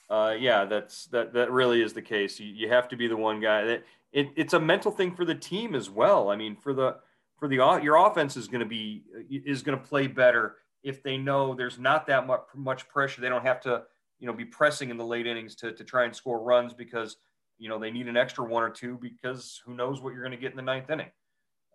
Uh, 0.10 0.36
yeah, 0.38 0.66
that's 0.66 1.06
that 1.08 1.34
that 1.34 1.52
really 1.52 1.82
is 1.82 1.94
the 1.94 2.02
case. 2.02 2.40
You, 2.40 2.48
you 2.48 2.70
have 2.70 2.90
to 2.90 2.98
be 2.98 3.08
the 3.08 3.16
one 3.18 3.40
guy 3.40 3.64
that 3.64 3.84
it, 4.12 4.30
it's 4.36 4.54
a 4.54 4.60
mental 4.60 4.92
thing 4.92 5.16
for 5.16 5.24
the 5.24 5.36
team 5.36 5.76
as 5.76 5.90
well. 5.90 6.30
I 6.30 6.36
mean, 6.36 6.56
for 6.56 6.74
the 6.74 6.98
for 7.38 7.48
the 7.48 7.56
your 7.56 7.96
offense 7.96 8.36
is 8.36 8.48
going 8.48 8.60
to 8.60 8.66
be 8.66 9.04
is 9.30 9.62
going 9.62 9.80
to 9.80 9.84
play 9.84 10.08
better 10.08 10.58
if 10.84 11.02
they 11.04 11.18
know 11.18 11.54
there's 11.56 11.80
not 11.80 12.08
that 12.08 12.28
much 12.28 12.42
much 12.56 12.90
pressure. 12.90 13.22
They 13.22 13.30
don't 13.30 13.46
have 13.46 13.62
to 13.62 13.84
you 14.20 14.28
know, 14.28 14.34
be 14.34 14.46
pressing 14.46 14.90
in 14.90 14.98
the 14.98 15.06
late 15.06 15.28
innings 15.28 15.56
to, 15.56 15.72
to 15.72 15.84
try 15.84 16.06
and 16.06 16.16
score 16.16 16.42
runs 16.42 16.74
because, 16.74 17.18
you 17.58 17.70
know, 17.70 17.80
they 17.80 17.92
need 17.92 18.08
an 18.08 18.18
extra 18.18 18.44
one 18.44 18.64
or 18.64 18.70
two 18.70 18.98
because 19.02 19.62
who 19.66 19.74
knows 19.74 20.02
what 20.02 20.14
you're 20.14 20.22
going 20.22 20.32
to 20.32 20.38
get 20.38 20.52
in 20.52 20.58
the 20.58 20.64
ninth 20.64 20.90
inning. 20.90 21.12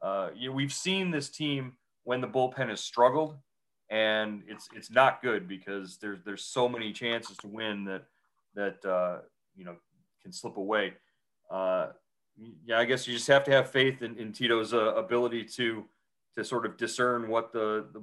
Uh, 0.02 0.28
you 0.34 0.48
know, 0.48 0.54
we've 0.54 0.72
seen 0.72 1.10
this 1.10 1.30
team 1.30 1.72
when 2.04 2.20
the 2.20 2.28
bullpen 2.28 2.68
has 2.68 2.80
struggled, 2.80 3.36
and 3.90 4.42
it's 4.46 4.68
it's 4.74 4.90
not 4.90 5.22
good 5.22 5.48
because 5.48 5.96
there's 5.98 6.18
there's 6.24 6.44
so 6.44 6.68
many 6.68 6.92
chances 6.92 7.36
to 7.38 7.46
win 7.46 7.84
that 7.84 8.04
that 8.54 8.84
uh, 8.84 9.18
you 9.56 9.64
know 9.64 9.76
can 10.22 10.32
slip 10.32 10.56
away. 10.56 10.92
Uh, 11.50 11.88
yeah, 12.66 12.78
I 12.78 12.84
guess 12.84 13.06
you 13.06 13.14
just 13.14 13.28
have 13.28 13.44
to 13.44 13.50
have 13.52 13.70
faith 13.70 14.02
in, 14.02 14.16
in 14.18 14.32
Tito's 14.32 14.74
uh, 14.74 14.94
ability 14.94 15.44
to 15.56 15.84
to 16.34 16.44
sort 16.44 16.66
of 16.66 16.76
discern 16.76 17.28
what 17.28 17.52
the, 17.52 17.86
the 17.92 18.02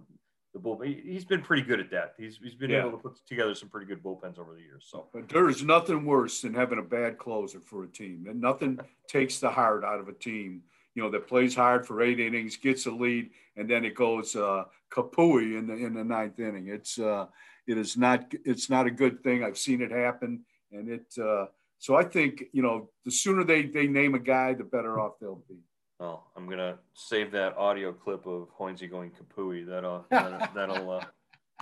the 0.53 0.59
bull. 0.59 0.79
He's 0.79 1.25
been 1.25 1.41
pretty 1.41 1.63
good 1.63 1.79
at 1.79 1.89
that. 1.91 2.13
He's 2.17 2.37
he's 2.41 2.55
been 2.55 2.71
yeah. 2.71 2.81
able 2.81 2.91
to 2.91 2.97
put 2.97 3.25
together 3.25 3.55
some 3.55 3.69
pretty 3.69 3.87
good 3.87 4.03
bullpens 4.03 4.37
over 4.37 4.53
the 4.53 4.61
years. 4.61 4.85
So, 4.89 5.07
but 5.13 5.29
there 5.29 5.49
is 5.49 5.63
nothing 5.63 6.05
worse 6.05 6.41
than 6.41 6.53
having 6.53 6.79
a 6.79 6.83
bad 6.83 7.17
closer 7.17 7.59
for 7.59 7.83
a 7.83 7.87
team, 7.87 8.25
and 8.29 8.41
nothing 8.41 8.79
takes 9.07 9.39
the 9.39 9.49
heart 9.49 9.83
out 9.83 9.99
of 9.99 10.07
a 10.07 10.13
team. 10.13 10.61
You 10.95 11.03
know 11.03 11.09
that 11.11 11.27
plays 11.27 11.55
hard 11.55 11.87
for 11.87 12.01
eight 12.01 12.19
innings, 12.19 12.57
gets 12.57 12.85
a 12.85 12.91
lead, 12.91 13.29
and 13.55 13.69
then 13.69 13.85
it 13.85 13.95
goes 13.95 14.35
uh, 14.35 14.65
kapooey 14.91 15.57
in 15.57 15.67
the 15.67 15.73
in 15.73 15.93
the 15.93 16.03
ninth 16.03 16.39
inning. 16.39 16.67
It's 16.67 16.99
uh, 16.99 17.27
it 17.67 17.77
is 17.77 17.95
not 17.95 18.33
it's 18.43 18.69
not 18.69 18.87
a 18.87 18.91
good 18.91 19.23
thing. 19.23 19.43
I've 19.43 19.57
seen 19.57 19.81
it 19.81 19.91
happen, 19.91 20.43
and 20.71 20.89
it. 20.89 21.13
Uh, 21.17 21.45
so 21.79 21.95
I 21.95 22.03
think 22.03 22.43
you 22.51 22.61
know 22.61 22.89
the 23.05 23.11
sooner 23.11 23.45
they 23.45 23.63
they 23.63 23.87
name 23.87 24.15
a 24.15 24.19
guy, 24.19 24.53
the 24.53 24.65
better 24.65 24.99
off 24.99 25.13
they'll 25.19 25.43
be. 25.47 25.59
Well, 26.01 26.25
I'm 26.35 26.49
gonna 26.49 26.79
save 26.95 27.31
that 27.33 27.55
audio 27.57 27.93
clip 27.93 28.25
of 28.25 28.47
Hoynesy 28.59 28.89
going 28.89 29.11
kapooey. 29.11 29.67
That'll 29.67 30.03
that'll 30.09 30.39
that'll, 30.55 30.89
uh, 30.89 31.05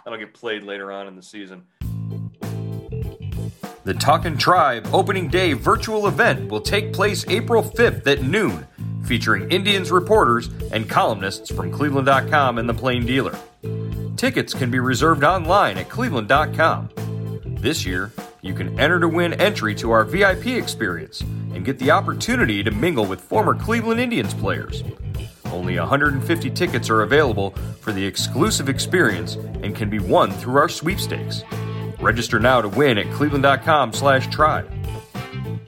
that'll 0.06 0.18
get 0.18 0.34
played 0.34 0.64
later 0.64 0.94
on 0.94 1.08
in 1.08 1.18
the 1.18 1.22
season. 1.22 1.66
The 3.84 3.94
Talkin' 3.94 4.38
Tribe 4.38 4.88
opening 4.94 5.28
day 5.28 5.52
virtual 5.52 6.08
event 6.08 6.50
will 6.50 6.62
take 6.62 6.94
place 6.94 7.28
April 7.28 7.62
5th 7.62 8.08
at 8.08 8.24
noon, 8.24 8.66
featuring 9.04 9.52
Indians 9.52 9.92
reporters 9.92 10.48
and 10.72 10.90
columnists 10.90 11.52
from 11.52 11.70
Cleveland.com 11.70 12.60
and 12.60 12.70
the 12.70 12.74
Plain 12.74 13.06
Dealer. 13.06 13.38
Tickets 14.16 14.54
can 14.54 14.72
be 14.72 14.80
reserved 14.80 15.26
online 15.26 15.78
at 15.78 15.90
Cleveland.com. 15.90 16.90
This 17.60 17.86
year, 17.86 18.14
you 18.42 18.54
can 18.54 18.80
enter 18.80 19.02
to 19.02 19.08
win 19.10 19.34
entry 19.34 19.76
to 19.76 19.92
our 19.92 20.06
VIP 20.06 20.48
experience 20.48 21.24
and 21.54 21.66
get 21.66 21.80
the 21.80 21.92
opportunity 21.92 22.64
to 22.64 22.72
mingle 22.72 23.06
with 23.06 23.22
former 23.22 23.56
Cleveland 23.56 24.00
Indians 24.00 24.34
players. 24.34 24.84
Only 25.52 25.80
150 25.80 26.50
tickets 26.52 26.90
are 26.90 27.02
available 27.02 27.52
for 27.82 27.92
the 27.92 28.06
exclusive 28.06 28.70
experience 28.70 29.36
and 29.36 29.76
can 29.76 29.90
be 29.90 30.00
won 30.00 30.32
through 30.32 30.58
our 30.58 30.70
sweepstakes. 30.70 31.44
Register 32.00 32.40
now 32.40 32.62
to 32.62 32.70
win 32.70 32.98
at 32.98 33.12
cleveland.com/tribe. 33.14 34.72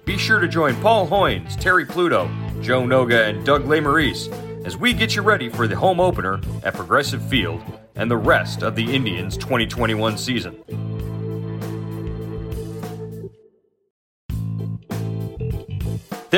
Be 0.06 0.18
sure 0.18 0.40
to 0.40 0.48
join 0.48 0.76
Paul 0.82 1.08
Hoynes, 1.08 1.56
Terry 1.60 1.86
Pluto, 1.86 2.30
Joe 2.62 2.84
Noga, 2.84 3.30
and 3.30 3.46
Doug 3.46 3.66
Lesmerises 3.66 4.32
as 4.66 4.78
we 4.78 4.94
get 4.94 5.16
you 5.16 5.22
ready 5.22 5.50
for 5.50 5.68
the 5.68 5.76
home 5.76 6.00
opener 6.00 6.40
at 6.64 6.76
Progressive 6.76 7.24
Field 7.28 7.62
and 7.96 8.10
the 8.10 8.18
rest 8.18 8.62
of 8.62 8.76
the 8.76 8.94
Indians' 8.96 9.36
2021 9.38 10.18
season. 10.18 10.56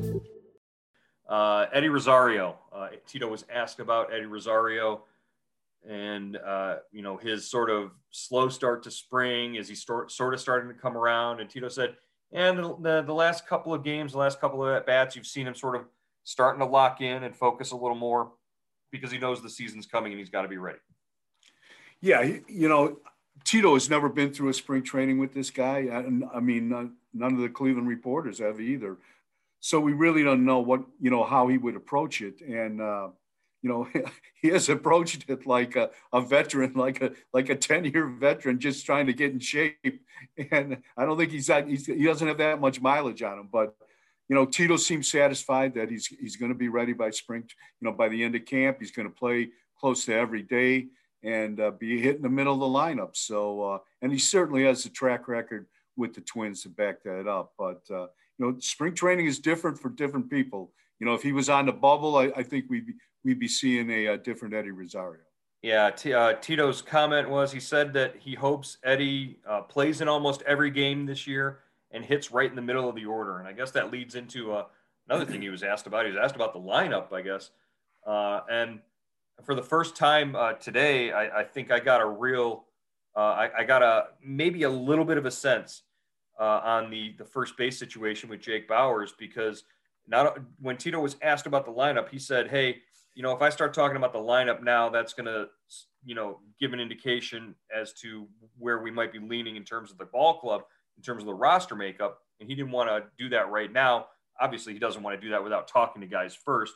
Uh, 1.29 1.67
Eddie 1.73 1.89
Rosario 1.89 2.57
uh, 2.75 2.89
Tito 3.07 3.29
was 3.29 3.45
asked 3.53 3.81
about 3.81 4.13
Eddie 4.13 4.27
Rosario 4.27 5.05
and 5.89 6.37
uh, 6.37 6.77
you 6.93 7.03
know 7.03 7.17
his 7.17 7.51
sort 7.51 7.71
of 7.71 7.91
slow 8.11 8.49
start 8.49 8.83
to 8.85 8.91
spring 8.91 9.57
as 9.59 9.69
he 9.69 9.75
start, 9.75 10.13
sort 10.13 10.35
of 10.35 10.41
starting 10.41 10.69
to 10.69 10.79
come 10.79 10.97
around. 10.97 11.41
And 11.41 11.51
Tito 11.51 11.69
said, 11.69 11.97
and 12.33 12.59
the, 12.59 12.77
the, 12.81 13.03
the 13.03 13.15
last 13.15 13.47
couple 13.47 13.75
of 13.75 13.83
games, 13.83 14.13
the 14.13 14.19
last 14.19 14.41
couple 14.41 14.65
of 14.65 14.75
at 14.75 14.87
bats, 14.87 15.17
you've 15.17 15.27
seen 15.27 15.47
him 15.47 15.55
sort 15.55 15.77
of 15.77 15.85
starting 16.25 16.61
to 16.61 16.67
lock 16.67 17.01
in 17.01 17.25
and 17.25 17.35
focus 17.35 17.73
a 17.73 17.77
little 17.77 17.97
more 17.97 18.33
because 18.91 19.11
he 19.11 19.19
knows 19.19 19.43
the 19.43 19.51
season's 19.51 19.87
coming 19.87 20.13
and 20.13 20.19
he's 20.19 20.31
got 20.31 20.43
to 20.43 20.49
be 20.49 20.59
ready. 20.59 20.79
Yeah, 22.01 22.23
you 22.49 22.69
know, 22.69 22.99
Tito 23.45 23.75
has 23.75 23.91
never 23.91 24.09
been 24.09 24.33
through 24.33 24.49
a 24.49 24.55
spring 24.55 24.83
training 24.83 25.19
with 25.19 25.35
this 25.35 25.51
guy. 25.51 25.89
I, 25.93 26.37
I 26.37 26.41
mean, 26.41 26.69
none, 26.69 26.97
none 27.13 27.35
of 27.35 27.41
the 27.41 27.49
Cleveland 27.49 27.89
reporters 27.89 28.39
have 28.39 28.61
either 28.61 28.99
so 29.65 29.79
we 29.79 29.93
really 29.93 30.25
don't 30.25 30.45
know 30.45 30.59
what 30.59 30.83
you 31.01 31.09
know 31.09 31.23
how 31.23 31.47
he 31.47 31.57
would 31.57 31.77
approach 31.77 32.21
it. 32.21 32.41
And 32.41 32.81
uh, 32.81 33.09
you 33.63 33.71
know 33.71 33.89
he 34.43 34.49
has 34.49 34.69
approached 34.69 35.25
it 35.29 35.47
like 35.47 35.77
a, 35.77 35.91
a 36.13 36.21
veteran 36.21 36.73
like 36.87 37.01
a 37.01 37.13
like 37.33 37.49
a 37.49 37.55
10 37.55 37.85
year 37.87 38.09
veteran 38.09 38.59
just 38.59 38.85
trying 38.85 39.07
to 39.07 39.13
get 39.13 39.33
in 39.33 39.39
shape. 39.39 40.05
And 40.51 40.79
i 40.97 41.05
don't 41.05 41.17
think 41.17 41.31
he's, 41.31 41.47
that, 41.47 41.69
he's 41.69 41.87
he 41.87 42.05
doesn't 42.05 42.27
have 42.27 42.39
that 42.39 42.61
much 42.61 42.81
mileage 42.81 43.23
on 43.23 43.39
him. 43.39 43.49
But 43.51 43.77
you 44.29 44.35
know 44.35 44.47
tito 44.47 44.77
seems 44.77 45.09
satisfied 45.09 45.75
that 45.75 45.91
he's 45.91 46.07
he's 46.07 46.37
going 46.37 46.51
to 46.51 46.59
be 46.59 46.69
ready 46.69 46.93
by 46.93 47.11
spring 47.11 47.45
you 47.81 47.89
know 47.89 47.93
by 47.93 48.09
the 48.09 48.23
end 48.25 48.35
of 48.35 48.45
camp. 48.45 48.79
He's 48.81 48.91
going 48.91 49.09
to 49.09 49.15
play 49.15 49.51
close 49.79 50.05
to 50.07 50.15
every 50.15 50.43
day 50.43 50.89
and 51.23 51.61
uh, 51.61 51.71
be 51.71 52.01
hit 52.01 52.17
in 52.17 52.23
the 52.23 52.29
middle 52.29 52.55
of 52.55 52.61
the 52.61 52.67
lineup. 52.67 53.17
So 53.17 53.63
uh, 53.63 53.79
and 54.01 54.11
he 54.11 54.19
certainly 54.19 54.65
has 54.65 54.85
a 54.87 54.91
track 54.91 55.29
record 55.29 55.67
with 55.97 56.15
the 56.15 56.21
twins 56.21 56.65
to 56.65 56.69
back 56.69 57.05
that 57.05 57.29
up. 57.29 57.53
But 57.57 57.83
uh, 57.95 58.07
you 58.43 58.51
know, 58.51 58.59
spring 58.59 58.95
training 58.95 59.27
is 59.27 59.39
different 59.39 59.79
for 59.79 59.89
different 59.89 60.29
people. 60.29 60.73
You 60.99 61.07
know, 61.07 61.15
if 61.15 61.23
he 61.23 61.33
was 61.33 61.49
on 61.49 61.67
the 61.67 61.73
bubble, 61.73 62.17
I, 62.17 62.33
I 62.37 62.43
think 62.43 62.67
we'd 62.69 62.87
be, 62.87 62.95
we'd 63.25 63.39
be 63.39 63.49
seeing 63.49 63.89
a, 63.91 64.07
a 64.07 64.19
different 64.19 64.55
Eddie 64.55 64.71
Rosario. 64.71 65.23
Yeah, 65.63 65.91
T- 65.91 66.13
uh, 66.13 66.35
Tito's 66.35 66.83
comment 66.83 67.31
was 67.31 67.53
he 67.53 67.61
said 67.61 67.93
that 67.93 68.17
he 68.19 68.35
hopes 68.35 68.79
Eddie 68.83 69.39
uh, 69.49 69.61
plays 69.63 70.01
in 70.01 70.09
almost 70.09 70.43
every 70.43 70.71
game 70.71 71.07
this 71.07 71.25
year 71.27 71.61
and 71.93 72.05
hits 72.05 72.33
right 72.33 72.51
in 72.51 72.57
the 72.57 72.63
middle 72.63 72.89
of 72.89 72.97
the 72.97 73.05
order. 73.05 73.39
And 73.39 73.47
I 73.47 73.53
guess 73.53 73.71
that 73.73 73.93
leads 73.93 74.17
into 74.17 74.53
uh, 74.53 74.65
another 75.09 75.25
thing 75.25 75.41
he 75.41 75.51
was 75.51 75.63
asked 75.63 75.87
about. 75.87 76.05
He 76.05 76.11
was 76.11 76.21
asked 76.21 76.35
about 76.35 76.53
the 76.53 76.59
lineup, 76.59 77.13
I 77.13 77.23
guess. 77.23 77.51
Uh, 78.05 78.41
and 78.51 78.81
for 79.45 79.55
the 79.55 79.63
first 79.63 79.95
time 79.95 80.35
uh, 80.35 80.55
today, 80.55 81.13
I, 81.13 81.41
I, 81.41 81.45
think 81.45 81.71
I 81.71 81.79
got 81.79 82.01
a 82.01 82.07
real, 82.07 82.65
uh, 83.17 83.21
I, 83.21 83.51
I, 83.59 83.65
got 83.65 83.83
a 83.83 84.07
maybe 84.25 84.65
a 84.65 84.71
little 84.71 85.05
bit 85.05 85.17
of 85.17 85.27
a 85.27 85.31
sense 85.31 85.85
uh, 86.43 86.61
on 86.65 86.91
the 86.91 87.15
the 87.19 87.25
first 87.25 87.57
base 87.57 87.79
situation 87.79 88.29
with 88.29 88.41
Jake 88.41 88.69
Bauers 88.69 89.11
because 89.17 89.63
not 90.09 90.39
when 90.61 90.77
Tito 90.77 90.99
was 90.99 91.17
asked 91.23 91.47
about 91.47 91.65
the 91.65 91.71
lineup, 91.71 92.09
he 92.09 92.19
said, 92.19 92.51
"Hey, 92.51 92.83
you 93.15 93.23
know, 93.23 93.33
if 93.33 93.43
I 93.43 93.51
start 93.51 93.75
talking 93.75 93.97
about 93.97 94.13
the 94.13 94.19
lineup 94.19 94.63
now, 94.63 94.89
that's 94.89 95.13
going 95.13 95.27
to, 95.27 95.49
you 96.05 96.15
know, 96.15 96.41
give 96.59 96.73
an 96.73 96.81
indication 96.81 97.55
as 97.75 97.93
to 97.95 98.27
where 98.59 98.81
we 98.81 98.91
might 98.91 99.13
be 99.13 99.19
leaning 99.19 99.57
in 99.57 99.65
terms 99.65 99.91
of 99.91 99.99
the 99.99 100.07
ball 100.07 100.41
club, 100.41 100.63
in 100.97 101.03
terms 101.03 101.23
of 101.23 101.27
the 101.27 101.35
roster 101.35 101.77
makeup. 101.77 102.19
And 102.41 102.49
he 102.49 102.55
didn't 102.57 102.73
want 102.73 102.89
to 102.89 103.05
do 103.23 103.29
that 103.31 103.51
right 103.51 103.73
now. 103.73 104.07
Obviously, 104.41 104.73
he 104.73 104.79
doesn't 104.79 105.03
want 105.03 105.19
to 105.19 105.25
do 105.25 105.31
that 105.31 105.45
without 105.45 105.69
talking 105.69 106.01
to 106.01 106.09
guys 106.09 106.35
first. 106.35 106.75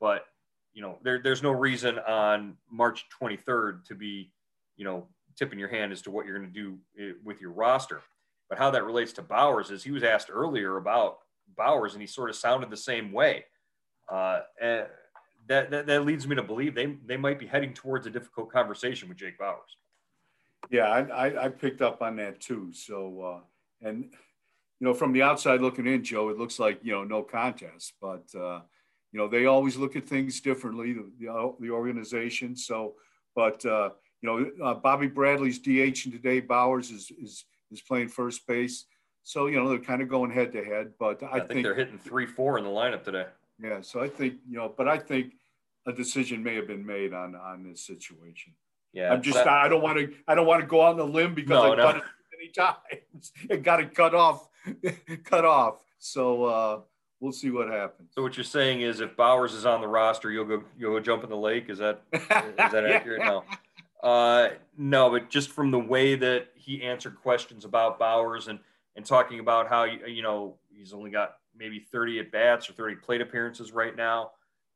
But, 0.00 0.24
you 0.72 0.82
know, 0.82 0.98
there, 1.02 1.20
there's 1.22 1.42
no 1.42 1.50
reason 1.50 1.98
on 1.98 2.56
March 2.70 3.04
23rd 3.20 3.84
to 3.86 3.94
be, 3.94 4.32
you 4.76 4.84
know, 4.84 5.08
tipping 5.36 5.58
your 5.58 5.68
hand 5.68 5.92
as 5.92 6.00
to 6.02 6.10
what 6.10 6.24
you're 6.24 6.38
going 6.38 6.50
to 6.50 6.54
do 6.54 6.78
eh, 6.98 7.12
with 7.24 7.40
your 7.40 7.50
roster. 7.50 8.00
But 8.52 8.58
how 8.58 8.70
that 8.72 8.84
relates 8.84 9.14
to 9.14 9.22
Bauers 9.22 9.70
is 9.70 9.82
he 9.82 9.92
was 9.92 10.02
asked 10.02 10.28
earlier 10.30 10.76
about 10.76 11.20
Bauers 11.58 11.92
and 11.92 12.02
he 12.02 12.06
sort 12.06 12.28
of 12.28 12.36
sounded 12.36 12.68
the 12.68 12.76
same 12.76 13.10
way. 13.10 13.46
Uh, 14.10 14.40
and 14.60 14.86
that, 15.48 15.70
that, 15.70 15.86
that 15.86 16.04
leads 16.04 16.26
me 16.26 16.36
to 16.36 16.42
believe 16.42 16.74
they, 16.74 16.98
they 17.06 17.16
might 17.16 17.38
be 17.38 17.46
heading 17.46 17.72
towards 17.72 18.06
a 18.06 18.10
difficult 18.10 18.52
conversation 18.52 19.08
with 19.08 19.16
Jake 19.16 19.38
Bauers. 19.38 19.78
Yeah, 20.70 20.82
I, 20.82 21.28
I, 21.28 21.44
I 21.46 21.48
picked 21.48 21.80
up 21.80 22.02
on 22.02 22.16
that 22.16 22.42
too. 22.42 22.74
So, 22.74 23.22
uh, 23.22 23.88
and, 23.88 24.04
you 24.80 24.86
know, 24.86 24.92
from 24.92 25.14
the 25.14 25.22
outside 25.22 25.62
looking 25.62 25.86
in, 25.86 26.04
Joe, 26.04 26.28
it 26.28 26.36
looks 26.36 26.58
like, 26.58 26.78
you 26.82 26.92
know, 26.92 27.04
no 27.04 27.22
contest. 27.22 27.94
But, 28.02 28.26
uh, 28.38 28.60
you 29.12 29.18
know, 29.18 29.28
they 29.28 29.46
always 29.46 29.78
look 29.78 29.96
at 29.96 30.06
things 30.06 30.42
differently, 30.42 30.92
the, 30.92 31.10
the, 31.18 31.54
the 31.58 31.70
organization. 31.70 32.54
So, 32.54 32.96
but, 33.34 33.64
uh, 33.64 33.92
you 34.20 34.28
know, 34.28 34.66
uh, 34.66 34.74
Bobby 34.74 35.06
Bradley's 35.06 35.58
DH 35.58 36.04
and 36.04 36.12
today 36.12 36.42
Bauers 36.42 36.92
is, 36.92 37.10
is, 37.18 37.46
is 37.72 37.80
playing 37.80 38.08
first 38.08 38.46
base. 38.46 38.84
So, 39.24 39.46
you 39.46 39.56
know, 39.56 39.68
they're 39.68 39.78
kind 39.78 40.02
of 40.02 40.08
going 40.08 40.30
head 40.30 40.52
to 40.52 40.64
head, 40.64 40.92
but 40.98 41.22
I, 41.22 41.26
I 41.26 41.32
think, 41.38 41.48
think, 41.48 41.62
they're 41.64 41.74
hitting 41.74 41.98
three, 41.98 42.26
four 42.26 42.58
in 42.58 42.64
the 42.64 42.70
lineup 42.70 43.04
today. 43.04 43.26
yeah. 43.62 43.80
So 43.80 44.00
I 44.00 44.08
think, 44.08 44.34
you 44.48 44.56
know, 44.58 44.72
but 44.76 44.88
I 44.88 44.98
think 44.98 45.34
a 45.86 45.92
decision 45.92 46.42
may 46.42 46.54
have 46.56 46.66
been 46.66 46.84
made 46.84 47.12
on, 47.12 47.34
on 47.36 47.62
this 47.62 47.80
situation. 47.86 48.52
Yeah. 48.92 49.12
I'm 49.12 49.22
just, 49.22 49.36
that- 49.36 49.46
I 49.48 49.68
don't 49.68 49.82
want 49.82 49.98
to, 49.98 50.12
I 50.28 50.34
don't 50.34 50.46
want 50.46 50.60
to 50.60 50.66
go 50.66 50.82
out 50.82 50.94
on 50.94 51.00
a 51.00 51.04
limb 51.04 51.34
because 51.34 51.50
No, 51.50 51.72
I've 51.72 51.78
no. 51.78 51.84
done 51.84 51.96
it 51.98 52.02
many 52.36 52.50
times 52.50 53.32
and 53.50 53.62
got 53.64 53.80
it 53.80 53.94
cut 53.94 54.14
off, 54.14 54.48
cut 55.24 55.44
off. 55.44 55.82
So, 55.98 56.44
uh, 56.44 56.80
we'll 57.20 57.30
see 57.30 57.50
what 57.50 57.68
happens. 57.68 58.10
so 58.16 58.22
what 58.22 58.36
you're 58.36 58.42
saying 58.42 58.80
is 58.80 58.98
if 58.98 59.16
Bauers 59.16 59.54
is 59.54 59.64
on 59.64 59.80
the 59.80 59.86
roster, 59.86 60.32
you'll 60.32 60.44
go, 60.44 60.64
you'll 60.76 60.92
go 60.94 60.98
jump 61.00 61.22
in 61.22 61.30
the 61.30 61.36
lake. 61.36 61.68
Is 61.70 61.78
that, 61.78 62.02
is 62.12 62.20
that 62.28 62.84
accurate? 62.90 63.20
No. 63.20 63.44
Uh, 64.02 64.48
no, 64.76 65.10
but 65.10 65.30
just 65.30 65.50
from 65.50 65.70
the 65.70 65.78
way 65.78 66.14
that 66.16 66.48
he 66.54 66.82
answered 66.82 67.16
questions 67.16 67.64
about 67.64 68.00
Bauers 68.00 68.48
and 68.48 68.58
and 68.96 69.06
talking 69.06 69.40
about 69.40 69.68
how 69.68 69.84
you 69.84 70.22
know 70.22 70.56
he's 70.68 70.92
only 70.92 71.10
got 71.10 71.36
maybe 71.56 71.78
30 71.78 72.18
at 72.20 72.32
bats 72.32 72.68
or 72.68 72.72
30 72.72 72.96
plate 72.96 73.20
appearances 73.20 73.72
right 73.72 73.94
now, 73.96 74.32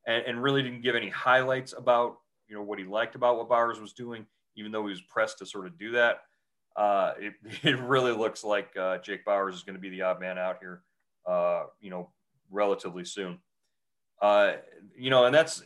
and, 0.07 0.25
and 0.27 0.43
really 0.43 0.63
didn't 0.63 0.83
give 0.83 0.95
any 0.95 1.09
highlights 1.09 1.75
about 1.77 2.19
you 2.49 2.55
know 2.55 2.63
what 2.63 2.79
he 2.79 2.85
liked 2.85 3.15
about 3.15 3.37
what 3.37 3.49
Bauers 3.49 3.81
was 3.81 3.93
doing, 3.93 4.27
even 4.55 4.71
though 4.71 4.85
he 4.85 4.91
was 4.91 5.03
pressed 5.03 5.39
to 5.39 5.47
sort 5.47 5.67
of 5.67 5.79
do 5.79 5.93
that. 5.93 6.23
Uh, 6.77 7.15
it, 7.19 7.35
it 7.63 7.79
really 7.81 8.13
looks 8.13 8.45
like 8.45 8.77
uh, 8.77 8.99
Jake 8.99 9.25
Bauers 9.25 9.55
is 9.55 9.63
going 9.63 9.77
to 9.77 9.81
be 9.81 9.91
the 9.91 10.03
odd 10.03 10.21
man 10.21 10.39
out 10.39 10.59
here, 10.61 10.83
uh, 11.27 11.65
you 11.81 11.91
know, 11.91 12.11
relatively 12.51 13.05
soon. 13.05 13.39
Uh, 14.23 14.53
you 14.97 15.11
know, 15.11 15.27
and 15.27 15.35
that's 15.35 15.63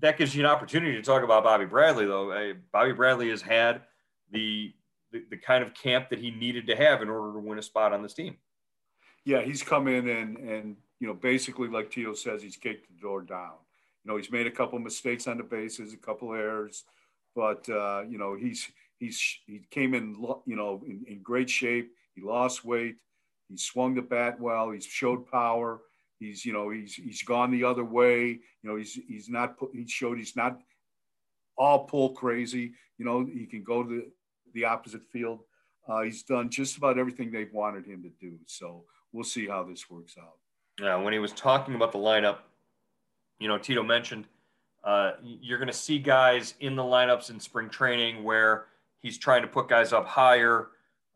that 0.00 0.18
gives 0.18 0.34
you 0.34 0.44
an 0.44 0.50
opportunity 0.50 0.92
to 0.94 1.02
talk 1.02 1.22
about 1.22 1.44
Bobby 1.44 1.64
Bradley, 1.64 2.06
though. 2.06 2.54
Bobby 2.72 2.92
Bradley 2.92 3.30
has 3.30 3.42
had 3.42 3.82
the, 4.30 4.72
the 5.12 5.24
the 5.30 5.36
kind 5.36 5.64
of 5.64 5.74
camp 5.74 6.10
that 6.10 6.18
he 6.18 6.30
needed 6.30 6.66
to 6.66 6.76
have 6.76 7.02
in 7.02 7.08
order 7.08 7.32
to 7.32 7.38
win 7.38 7.58
a 7.58 7.62
spot 7.62 7.92
on 7.92 8.02
this 8.02 8.14
team. 8.14 8.36
Yeah, 9.24 9.42
he's 9.42 9.62
come 9.62 9.88
in 9.88 10.08
and 10.08 10.36
and 10.36 10.76
you 11.00 11.06
know 11.06 11.14
basically 11.14 11.68
like 11.68 11.90
Tito 11.90 12.14
says, 12.14 12.42
he's 12.42 12.56
kicked 12.56 12.88
the 12.88 13.00
door 13.00 13.22
down. 13.22 13.54
You 14.04 14.10
know, 14.10 14.16
he's 14.16 14.30
made 14.30 14.46
a 14.46 14.50
couple 14.50 14.78
mistakes 14.78 15.26
on 15.26 15.38
the 15.38 15.44
bases, 15.44 15.92
a 15.92 15.96
couple 15.96 16.32
errors, 16.32 16.84
but 17.34 17.68
uh, 17.68 18.02
you 18.08 18.18
know 18.18 18.34
he's 18.34 18.70
he's 18.98 19.20
he 19.46 19.60
came 19.70 19.94
in 19.94 20.16
you 20.46 20.56
know 20.56 20.82
in, 20.86 21.04
in 21.08 21.22
great 21.22 21.50
shape. 21.50 21.92
He 22.14 22.22
lost 22.22 22.64
weight. 22.64 22.96
He 23.48 23.56
swung 23.56 23.94
the 23.94 24.02
bat 24.02 24.40
well. 24.40 24.70
He's 24.70 24.84
showed 24.84 25.26
power. 25.30 25.80
He's 26.18 26.44
you 26.44 26.52
know 26.52 26.70
he's 26.70 26.94
he's 26.94 27.22
gone 27.22 27.50
the 27.50 27.64
other 27.64 27.84
way. 27.84 28.26
You 28.62 28.70
know 28.70 28.76
he's 28.76 28.98
he's 29.06 29.28
not 29.28 29.56
he 29.72 29.86
showed 29.86 30.18
he's 30.18 30.36
not 30.36 30.60
all 31.56 31.84
pull 31.84 32.10
crazy. 32.10 32.72
You 32.98 33.04
know 33.04 33.24
he 33.24 33.46
can 33.46 33.62
go 33.62 33.82
to 33.82 33.88
the, 33.88 34.10
the 34.54 34.64
opposite 34.64 35.06
field. 35.12 35.40
Uh, 35.88 36.02
he's 36.02 36.22
done 36.22 36.50
just 36.50 36.76
about 36.76 36.98
everything 36.98 37.30
they've 37.30 37.52
wanted 37.52 37.86
him 37.86 38.02
to 38.02 38.10
do. 38.20 38.36
So 38.46 38.84
we'll 39.12 39.24
see 39.24 39.46
how 39.46 39.64
this 39.64 39.88
works 39.88 40.16
out. 40.18 40.36
Yeah, 40.80 40.96
when 40.96 41.12
he 41.12 41.18
was 41.18 41.32
talking 41.32 41.74
about 41.74 41.92
the 41.92 41.98
lineup, 41.98 42.38
you 43.38 43.48
know, 43.48 43.58
Tito 43.58 43.82
mentioned 43.82 44.26
uh, 44.84 45.12
you're 45.22 45.58
going 45.58 45.68
to 45.68 45.72
see 45.72 45.98
guys 45.98 46.54
in 46.60 46.76
the 46.76 46.82
lineups 46.82 47.30
in 47.30 47.40
spring 47.40 47.68
training 47.68 48.22
where 48.22 48.66
he's 49.00 49.18
trying 49.18 49.42
to 49.42 49.48
put 49.48 49.68
guys 49.68 49.92
up 49.92 50.06
higher 50.06 50.68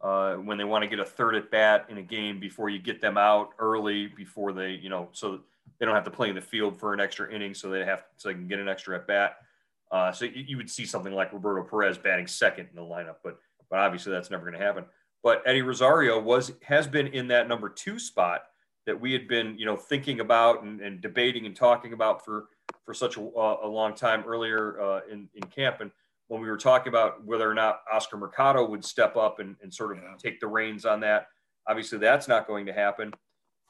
uh, 0.02 0.34
when 0.34 0.58
they 0.58 0.64
want 0.64 0.82
to 0.82 0.88
get 0.88 0.98
a 0.98 1.04
third 1.04 1.34
at 1.34 1.50
bat 1.50 1.86
in 1.88 1.98
a 1.98 2.02
game 2.02 2.40
before 2.40 2.68
you 2.68 2.78
get 2.78 3.00
them 3.00 3.16
out 3.16 3.50
early 3.58 4.08
before 4.08 4.52
they, 4.52 4.72
you 4.72 4.88
know, 4.88 5.08
so 5.12 5.40
they 5.78 5.86
don't 5.86 5.94
have 5.94 6.04
to 6.04 6.10
play 6.10 6.28
in 6.28 6.34
the 6.34 6.40
field 6.40 6.78
for 6.78 6.92
an 6.92 7.00
extra 7.00 7.32
inning, 7.32 7.54
so 7.54 7.70
they 7.70 7.84
have 7.84 8.04
so 8.16 8.28
they 8.28 8.34
can 8.34 8.48
get 8.48 8.58
an 8.58 8.68
extra 8.68 8.96
at 8.96 9.06
bat. 9.06 9.36
Uh, 9.90 10.10
so 10.10 10.24
you, 10.24 10.44
you 10.48 10.56
would 10.56 10.70
see 10.70 10.86
something 10.86 11.12
like 11.12 11.32
Roberto 11.32 11.62
Perez 11.68 11.98
batting 11.98 12.26
second 12.26 12.68
in 12.70 12.76
the 12.76 12.82
lineup, 12.82 13.16
but 13.22 13.38
but 13.70 13.78
obviously 13.78 14.12
that's 14.12 14.30
never 14.30 14.44
going 14.44 14.58
to 14.58 14.64
happen. 14.64 14.84
But 15.22 15.42
Eddie 15.46 15.62
Rosario 15.62 16.20
was 16.20 16.52
has 16.62 16.86
been 16.86 17.06
in 17.08 17.28
that 17.28 17.46
number 17.46 17.68
two 17.68 17.98
spot 17.98 18.44
that 18.86 19.00
we 19.00 19.12
had 19.12 19.28
been, 19.28 19.56
you 19.56 19.64
know, 19.64 19.76
thinking 19.76 20.20
about 20.20 20.64
and, 20.64 20.80
and 20.80 21.00
debating 21.00 21.46
and 21.46 21.54
talking 21.54 21.92
about 21.92 22.24
for 22.24 22.46
for 22.84 22.92
such 22.92 23.16
a, 23.16 23.20
a 23.20 23.68
long 23.68 23.94
time 23.94 24.24
earlier 24.26 24.80
uh, 24.80 25.00
in 25.10 25.28
in 25.34 25.42
camp. 25.44 25.80
And 25.80 25.90
when 26.32 26.40
we 26.40 26.48
were 26.48 26.56
talking 26.56 26.88
about 26.88 27.22
whether 27.26 27.48
or 27.48 27.52
not 27.52 27.82
Oscar 27.92 28.16
Mercado 28.16 28.66
would 28.66 28.82
step 28.82 29.18
up 29.18 29.38
and, 29.38 29.54
and 29.62 29.72
sort 29.72 29.94
of 29.98 30.02
Yeah. 30.02 30.14
take 30.18 30.40
the 30.40 30.46
reins 30.46 30.86
on 30.86 30.98
that, 31.00 31.26
obviously 31.68 31.98
that's 31.98 32.26
not 32.26 32.46
going 32.46 32.64
to 32.64 32.72
happen. 32.72 33.12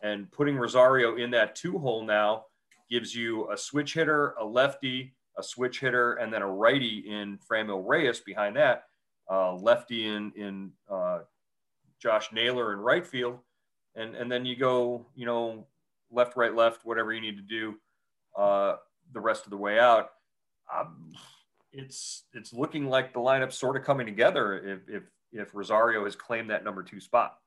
And 0.05 0.31
putting 0.31 0.57
Rosario 0.57 1.17
in 1.17 1.33
that 1.33 1.57
two 1.57 1.77
hole 1.77 2.05
now 2.05 2.45
gives 2.89 3.17
you 3.17 3.51
a 3.51 3.57
switch 3.57 3.95
hitter, 3.95 4.35
a 4.39 4.45
lefty, 4.45 5.13
a 5.37 5.43
switch 5.43 5.81
hitter, 5.81 6.15
and 6.15 6.33
then 6.33 6.43
a 6.43 6.47
righty 6.47 6.99
in 6.99 7.37
Franmil 7.51 7.83
Reyes 7.85 8.21
behind 8.21 8.55
that, 8.55 8.85
uh, 9.29 9.55
lefty 9.57 10.07
in 10.07 10.31
in 10.37 10.71
uh, 10.89 11.21
Josh 11.99 12.31
Naylor 12.33 12.75
in 12.75 12.79
right 12.79 13.05
field, 13.05 13.41
and 13.97 14.15
and 14.15 14.31
then 14.31 14.45
you 14.45 14.55
go, 14.55 15.05
you 15.17 15.27
know, 15.27 15.67
left, 16.13 16.37
right, 16.37 16.55
left, 16.55 16.85
whatever 16.85 17.13
you 17.13 17.21
need 17.21 17.37
to 17.37 17.43
do, 17.43 17.75
uh, 18.39 18.77
the 19.15 19.21
rest 19.21 19.47
of 19.47 19.51
the 19.51 19.57
way 19.57 19.81
out. 19.81 20.11
Um, 20.73 21.13
it's 21.73 22.25
it's 22.35 22.53
looking 22.53 22.89
like 22.89 23.13
the 23.13 23.21
lineup's 23.21 23.59
sort 23.59 23.77
of 23.77 23.85
coming 23.85 24.07
together 24.07 24.59
if 24.59 24.89
if 24.89 25.03
if 25.33 25.55
Rosario 25.55 26.05
has 26.05 26.15
claimed 26.15 26.51
that 26.51 26.65
number 26.65 26.83
two 26.83 27.01
spot. 27.01 27.39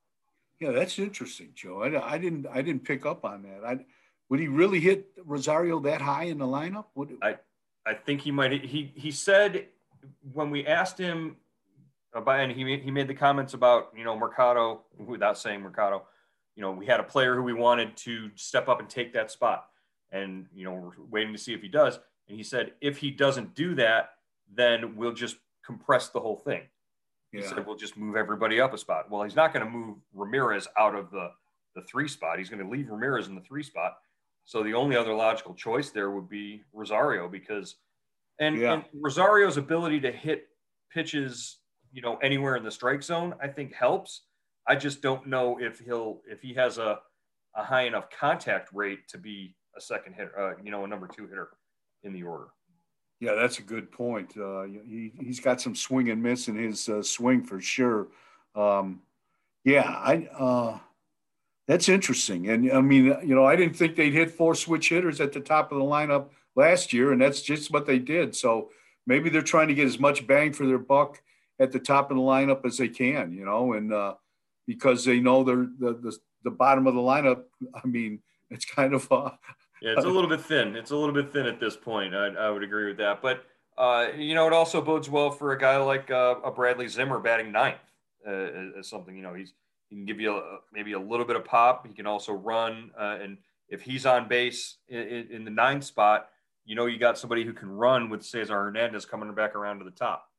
Yeah, 0.59 0.71
that's 0.71 0.97
interesting, 0.97 1.49
Joe. 1.53 1.83
I, 1.83 2.13
I 2.13 2.17
didn't 2.17 2.47
I 2.47 2.61
didn't 2.61 2.83
pick 2.83 3.05
up 3.05 3.25
on 3.25 3.43
that. 3.43 3.65
I, 3.65 3.85
would 4.29 4.39
he 4.39 4.47
really 4.47 4.79
hit 4.79 5.07
Rosario 5.23 5.79
that 5.81 6.01
high 6.01 6.23
in 6.23 6.39
the 6.39 6.45
lineup? 6.45 6.85
Would, 6.95 7.17
I 7.21 7.38
I 7.85 7.93
think 7.93 8.21
he 8.21 8.31
might. 8.31 8.65
He 8.65 8.91
he 8.95 9.11
said 9.11 9.67
when 10.33 10.49
we 10.49 10.65
asked 10.65 10.97
him 10.97 11.38
uh, 12.15 12.19
about, 12.19 12.39
and 12.39 12.51
he 12.51 12.63
made, 12.63 12.81
he 12.81 12.91
made 12.91 13.07
the 13.07 13.13
comments 13.13 13.53
about 13.53 13.91
you 13.95 14.03
know 14.03 14.17
Mercado 14.17 14.81
without 14.97 15.38
saying 15.38 15.61
Mercado. 15.61 16.03
You 16.55 16.61
know, 16.61 16.71
we 16.71 16.85
had 16.85 16.99
a 16.99 17.03
player 17.03 17.35
who 17.35 17.43
we 17.43 17.53
wanted 17.53 17.95
to 17.97 18.31
step 18.35 18.69
up 18.69 18.79
and 18.79 18.89
take 18.89 19.13
that 19.13 19.29
spot, 19.29 19.67
and 20.11 20.47
you 20.55 20.65
know 20.65 20.73
we're 20.73 21.05
waiting 21.09 21.33
to 21.33 21.39
see 21.39 21.53
if 21.53 21.61
he 21.61 21.67
does. 21.67 21.99
And 22.27 22.38
he 22.38 22.43
said 22.43 22.73
if 22.81 22.97
he 22.97 23.11
doesn't 23.11 23.55
do 23.55 23.75
that, 23.75 24.11
then 24.53 24.95
we'll 24.95 25.13
just 25.13 25.38
compress 25.65 26.09
the 26.09 26.19
whole 26.19 26.38
thing. 26.38 26.61
He 27.31 27.39
yeah, 27.39 27.47
said 27.49 27.65
we'll 27.65 27.75
just 27.75 27.97
move 27.97 28.15
everybody 28.15 28.61
up 28.61 28.73
a 28.73 28.77
spot. 28.77 29.09
Well, 29.09 29.23
he's 29.23 29.35
not 29.35 29.53
going 29.53 29.65
to 29.65 29.71
move 29.71 29.97
Ramirez 30.13 30.67
out 30.77 30.95
of 30.95 31.11
the 31.11 31.31
the 31.75 31.81
three 31.81 32.07
spot. 32.07 32.38
He's 32.38 32.49
going 32.49 32.63
to 32.63 32.69
leave 32.69 32.89
Ramirez 32.89 33.27
in 33.27 33.35
the 33.35 33.41
three 33.41 33.63
spot. 33.63 33.97
So 34.45 34.63
the 34.63 34.73
only 34.73 34.95
other 34.95 35.13
logical 35.13 35.53
choice 35.53 35.89
there 35.89 36.11
would 36.11 36.29
be 36.29 36.63
Rosario 36.71 37.27
because, 37.27 37.75
and, 38.39 38.57
Yeah. 38.57 38.73
and 38.73 38.83
Rosario's 38.93 39.57
ability 39.57 39.99
to 40.01 40.11
hit 40.11 40.47
pitches, 40.89 41.57
you 41.91 42.01
know, 42.01 42.15
anywhere 42.17 42.55
in 42.55 42.63
the 42.63 42.71
strike 42.71 43.03
zone, 43.03 43.33
I 43.41 43.47
think 43.49 43.73
helps. 43.73 44.21
I 44.67 44.75
just 44.75 45.01
don't 45.01 45.27
know 45.27 45.59
if 45.59 45.79
he'll 45.79 46.21
if 46.29 46.41
he 46.41 46.53
has 46.53 46.77
a 46.77 46.99
a 47.55 47.63
high 47.63 47.83
enough 47.83 48.09
contact 48.09 48.69
rate 48.73 49.07
to 49.09 49.17
be 49.17 49.55
a 49.77 49.81
second 49.81 50.13
hitter, 50.13 50.39
uh, 50.39 50.53
you 50.63 50.71
know, 50.71 50.83
a 50.85 50.88
number 50.88 51.07
two 51.07 51.27
hitter 51.27 51.49
in 52.05 52.13
the 52.13 52.23
order. 52.23 52.47
yeah, 53.19 53.33
that's 53.33 53.59
a 53.59 53.63
good 53.63 53.91
point. 53.91 54.37
Uh, 54.37 54.63
he 54.63 55.11
he's 55.19 55.39
got 55.39 55.59
some 55.59 55.75
swing 55.75 56.09
and 56.09 56.21
miss 56.21 56.47
in 56.47 56.55
his 56.55 56.87
uh, 56.87 57.01
swing 57.01 57.43
for 57.43 57.59
sure. 57.59 58.07
Um, 58.55 59.01
yeah, 59.63 59.89
I 59.89 60.27
uh, 60.37 60.79
that's 61.67 61.89
interesting. 61.89 62.49
And 62.49 62.71
I 62.71 62.81
mean, 62.81 63.05
you 63.23 63.35
know, 63.35 63.45
I 63.45 63.55
didn't 63.55 63.75
think 63.75 63.95
they'd 63.95 64.13
hit 64.13 64.31
four 64.31 64.55
switch 64.55 64.89
hitters 64.89 65.19
at 65.19 65.33
the 65.33 65.39
top 65.39 65.71
of 65.71 65.79
the 65.79 65.83
lineup 65.83 66.29
last 66.55 66.93
year, 66.93 67.11
and 67.11 67.21
that's 67.21 67.41
just 67.41 67.71
what 67.73 67.85
they 67.85 67.99
did. 67.99 68.35
So 68.35 68.69
maybe 69.07 69.29
they're 69.29 69.41
trying 69.41 69.69
to 69.69 69.73
get 69.73 69.87
as 69.87 69.99
much 69.99 70.27
bang 70.27 70.53
for 70.53 70.65
their 70.65 70.77
buck 70.77 71.21
at 71.59 71.71
the 71.71 71.79
top 71.79 72.11
of 72.11 72.17
the 72.17 72.23
lineup 72.23 72.65
as 72.65 72.77
they 72.77 72.89
can, 72.89 73.33
you 73.33 73.45
know, 73.45 73.73
and 73.73 73.91
uh, 73.93 74.15
because 74.67 75.05
they 75.05 75.19
know 75.19 75.43
they're 75.43 75.67
the, 75.79 75.93
the 76.01 76.17
the 76.43 76.51
bottom 76.51 76.85
of 76.85 76.93
the 76.93 77.01
lineup. 77.01 77.43
I 77.73 77.87
mean, 77.87 78.19
it's 78.51 78.65
kind 78.65 78.93
of 78.93 79.11
uh, 79.11 79.31
yeah, 79.81 79.91
it's 79.91 80.05
a 80.05 80.09
little 80.09 80.29
bit 80.29 80.41
thin. 80.41 80.75
It's 80.75 80.91
a 80.91 80.95
little 80.95 81.13
bit 81.13 81.31
thin 81.31 81.45
at 81.45 81.59
this 81.59 81.75
point. 81.75 82.15
I, 82.15 82.27
I 82.27 82.49
would 82.49 82.63
agree 82.63 82.88
with 82.88 82.97
that. 82.97 83.21
But 83.21 83.45
uh, 83.77 84.07
you 84.15 84.35
know, 84.35 84.47
it 84.47 84.53
also 84.53 84.81
bodes 84.81 85.09
well 85.09 85.31
for 85.31 85.51
a 85.51 85.59
guy 85.59 85.77
like 85.77 86.09
uh, 86.09 86.35
a 86.43 86.51
Bradley 86.51 86.88
Zimmer 86.88 87.19
batting 87.19 87.51
ninth 87.51 87.77
uh, 88.25 88.79
as 88.79 88.88
something. 88.88 89.15
You 89.15 89.23
know, 89.23 89.33
he's 89.33 89.53
he 89.89 89.95
can 89.95 90.05
give 90.05 90.19
you 90.19 90.35
a, 90.35 90.59
maybe 90.73 90.93
a 90.93 90.99
little 90.99 91.25
bit 91.25 91.35
of 91.35 91.45
pop. 91.45 91.85
He 91.85 91.93
can 91.93 92.07
also 92.07 92.33
run, 92.33 92.91
uh, 92.99 93.17
and 93.21 93.38
if 93.69 93.81
he's 93.81 94.05
on 94.05 94.27
base 94.27 94.77
in, 94.88 95.27
in 95.29 95.45
the 95.45 95.51
ninth 95.51 95.83
spot, 95.83 96.29
you 96.65 96.75
know 96.75 96.85
you 96.85 96.97
got 96.97 97.17
somebody 97.17 97.43
who 97.43 97.53
can 97.53 97.69
run 97.69 98.09
with 98.09 98.23
Cesar 98.23 98.55
Hernandez 98.55 99.05
coming 99.05 99.33
back 99.33 99.55
around 99.55 99.79
to 99.79 99.85
the 99.85 99.91
top. 99.91 100.29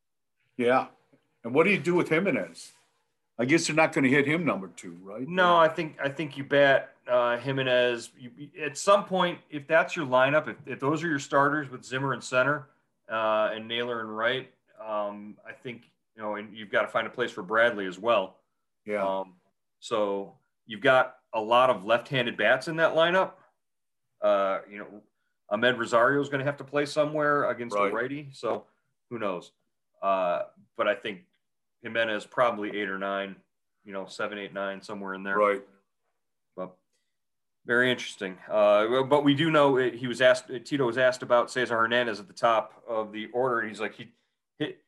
Yeah, 0.56 0.86
and 1.44 1.54
what 1.54 1.64
do 1.64 1.70
you 1.70 1.78
do 1.78 1.94
with 1.94 2.08
Jimenez? 2.08 2.72
I 3.38 3.44
guess 3.44 3.66
they're 3.66 3.76
not 3.76 3.92
going 3.92 4.04
to 4.04 4.10
hit 4.10 4.26
him 4.26 4.46
number 4.46 4.68
two, 4.68 4.96
right? 5.02 5.28
No, 5.28 5.56
I 5.56 5.68
think 5.68 5.98
I 6.02 6.08
think 6.08 6.38
you 6.38 6.44
bat 6.44 6.95
uh, 7.08 7.36
Jimenez. 7.38 8.10
You, 8.18 8.30
at 8.62 8.76
some 8.76 9.04
point, 9.04 9.38
if 9.50 9.66
that's 9.66 9.96
your 9.96 10.06
lineup, 10.06 10.48
if, 10.48 10.56
if 10.66 10.80
those 10.80 11.02
are 11.02 11.08
your 11.08 11.18
starters 11.18 11.70
with 11.70 11.84
Zimmer 11.84 12.12
and 12.12 12.22
center 12.22 12.68
uh, 13.10 13.50
and 13.54 13.66
Naylor 13.68 14.00
and 14.00 14.16
right, 14.16 14.50
um, 14.84 15.36
I 15.46 15.52
think 15.52 15.90
you 16.16 16.22
know, 16.22 16.36
and 16.36 16.56
you've 16.56 16.70
got 16.70 16.82
to 16.82 16.88
find 16.88 17.06
a 17.06 17.10
place 17.10 17.30
for 17.30 17.42
Bradley 17.42 17.86
as 17.86 17.98
well. 17.98 18.36
Yeah. 18.86 19.04
Um, 19.04 19.34
so 19.80 20.34
you've 20.66 20.80
got 20.80 21.16
a 21.34 21.40
lot 21.40 21.68
of 21.70 21.84
left-handed 21.84 22.36
bats 22.36 22.68
in 22.68 22.76
that 22.76 22.94
lineup. 22.94 23.32
Uh, 24.22 24.60
you 24.70 24.78
know, 24.78 24.86
Ahmed 25.50 25.78
Rosario 25.78 26.20
is 26.20 26.28
going 26.28 26.38
to 26.38 26.44
have 26.44 26.56
to 26.56 26.64
play 26.64 26.86
somewhere 26.86 27.50
against 27.50 27.76
right. 27.76 27.92
a 27.92 27.94
righty, 27.94 28.30
so 28.32 28.64
who 29.10 29.18
knows? 29.18 29.52
Uh, 30.02 30.42
but 30.76 30.88
I 30.88 30.94
think 30.94 31.20
Jimenez 31.82 32.26
probably 32.26 32.70
eight 32.70 32.88
or 32.88 32.98
nine, 32.98 33.36
you 33.84 33.92
know, 33.92 34.06
seven, 34.06 34.38
eight, 34.38 34.54
nine, 34.54 34.82
somewhere 34.82 35.14
in 35.14 35.22
there. 35.22 35.36
Right. 35.36 35.62
Very 37.66 37.90
interesting. 37.90 38.38
Uh, 38.48 39.02
but 39.02 39.24
we 39.24 39.34
do 39.34 39.50
know 39.50 39.76
it, 39.76 39.94
he 39.94 40.06
was 40.06 40.20
asked. 40.20 40.50
Tito 40.64 40.86
was 40.86 40.98
asked 40.98 41.22
about 41.22 41.50
Cesar 41.50 41.76
Hernandez 41.76 42.20
at 42.20 42.28
the 42.28 42.32
top 42.32 42.82
of 42.88 43.12
the 43.12 43.26
order, 43.32 43.60
and 43.60 43.68
he's 43.68 43.80
like, 43.80 43.94
he 43.94 44.08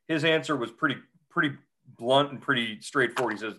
his 0.06 0.24
answer 0.24 0.56
was 0.56 0.70
pretty 0.70 0.96
pretty 1.28 1.56
blunt 1.98 2.30
and 2.30 2.40
pretty 2.40 2.80
straightforward. 2.80 3.34
He 3.34 3.40
says 3.40 3.54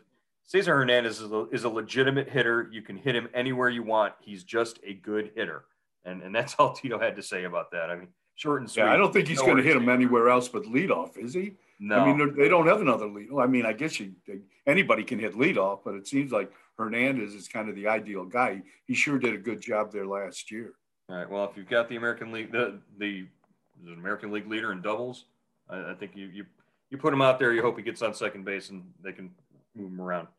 Cesar 0.45 0.75
Hernandez 0.75 1.19
is 1.19 1.31
a, 1.31 1.47
is 1.51 1.63
a 1.65 1.69
legitimate 1.69 2.29
hitter. 2.29 2.69
You 2.71 2.81
can 2.81 2.97
hit 2.97 3.15
him 3.15 3.27
anywhere 3.33 3.69
you 3.69 3.83
want. 3.83 4.13
He's 4.21 4.43
just 4.43 4.79
a 4.85 4.93
good 4.93 5.31
hitter, 5.35 5.65
and 6.05 6.23
and 6.23 6.33
that's 6.33 6.55
all 6.55 6.73
Tito 6.73 6.97
had 6.97 7.17
to 7.17 7.23
say 7.23 7.43
about 7.43 7.71
that. 7.71 7.89
I 7.89 7.95
mean, 7.97 8.07
short 8.35 8.61
and 8.61 8.71
sweet. 8.71 8.83
Yeah, 8.83 8.93
I 8.93 8.97
don't 8.97 9.11
think 9.11 9.27
he's 9.27 9.41
going 9.41 9.57
to 9.57 9.63
hit 9.63 9.75
him 9.75 9.89
anywhere 9.89 10.29
else 10.29 10.47
but 10.47 10.63
leadoff, 10.63 11.17
is 11.17 11.33
he? 11.33 11.53
No. 11.79 11.97
I 11.97 12.13
mean, 12.13 12.35
they 12.35 12.49
don't 12.49 12.67
have 12.67 12.81
another 12.81 13.07
lead. 13.07 13.29
I 13.39 13.47
mean, 13.47 13.65
I 13.65 13.73
guess 13.73 13.99
you, 13.99 14.13
they, 14.27 14.39
anybody 14.67 15.03
can 15.03 15.17
hit 15.17 15.33
leadoff, 15.33 15.79
but 15.85 15.93
it 15.93 16.07
seems 16.07 16.31
like 16.31 16.51
Hernandez 16.79 17.35
is 17.35 17.49
kind 17.49 17.67
of 17.67 17.75
the 17.75 17.87
ideal 17.87 18.23
guy. 18.23 18.61
He 18.85 18.95
sure 18.95 19.19
did 19.19 19.33
a 19.33 19.37
good 19.37 19.59
job 19.59 19.91
there 19.91 20.07
last 20.07 20.49
year. 20.49 20.71
All 21.09 21.17
right. 21.17 21.29
Well, 21.29 21.43
if 21.43 21.57
you've 21.57 21.69
got 21.69 21.89
the 21.89 21.97
American 21.97 22.31
League, 22.31 22.53
the 22.53 22.79
the, 22.97 23.25
the 23.83 23.91
American 23.91 24.31
League 24.31 24.47
leader 24.47 24.71
in 24.71 24.81
doubles, 24.81 25.25
I, 25.69 25.91
I, 25.91 25.93
think 25.93 26.15
you 26.15 26.27
you 26.27 26.45
you 26.89 26.97
put 26.97 27.13
him 27.13 27.21
out 27.21 27.37
there. 27.37 27.53
You 27.53 27.61
hope 27.61 27.75
he 27.75 27.83
gets 27.83 28.01
on 28.01 28.13
second 28.13 28.45
base 28.45 28.69
and 28.69 28.83
they 29.03 29.11
can 29.11 29.29
move 29.75 29.91
him 29.91 29.99
around. 29.99 30.29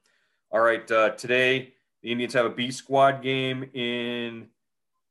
All 0.50 0.60
right. 0.60 0.90
Uh, 0.90 1.10
today 1.10 1.74
the 2.02 2.10
Indians 2.10 2.32
have 2.32 2.46
a 2.46 2.50
B 2.50 2.70
squad 2.70 3.22
game 3.22 3.68
in 3.74 4.46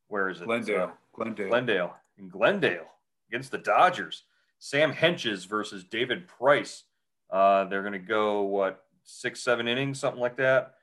where 0.07 0.29
is 0.29 0.41
it? 0.41 0.45
Glendale. 0.45 0.83
Uh, 0.83 0.89
Glendale. 1.13 1.49
Glendale 1.49 1.95
in 2.17 2.27
Glendale 2.27 2.87
against 3.29 3.51
the 3.51 3.59
Dodgers. 3.59 4.23
Sam 4.57 4.91
Hentges 4.91 5.47
versus 5.47 5.83
David 5.83 6.27
Price. 6.27 6.85
Uh, 7.29 7.65
they're 7.65 7.83
going 7.83 7.93
to 7.93 7.99
go, 7.99 8.41
what, 8.41 8.83
six, 9.03 9.41
seven 9.41 9.67
innings, 9.67 9.99
something 9.99 10.19
like 10.19 10.35
that. 10.37 10.73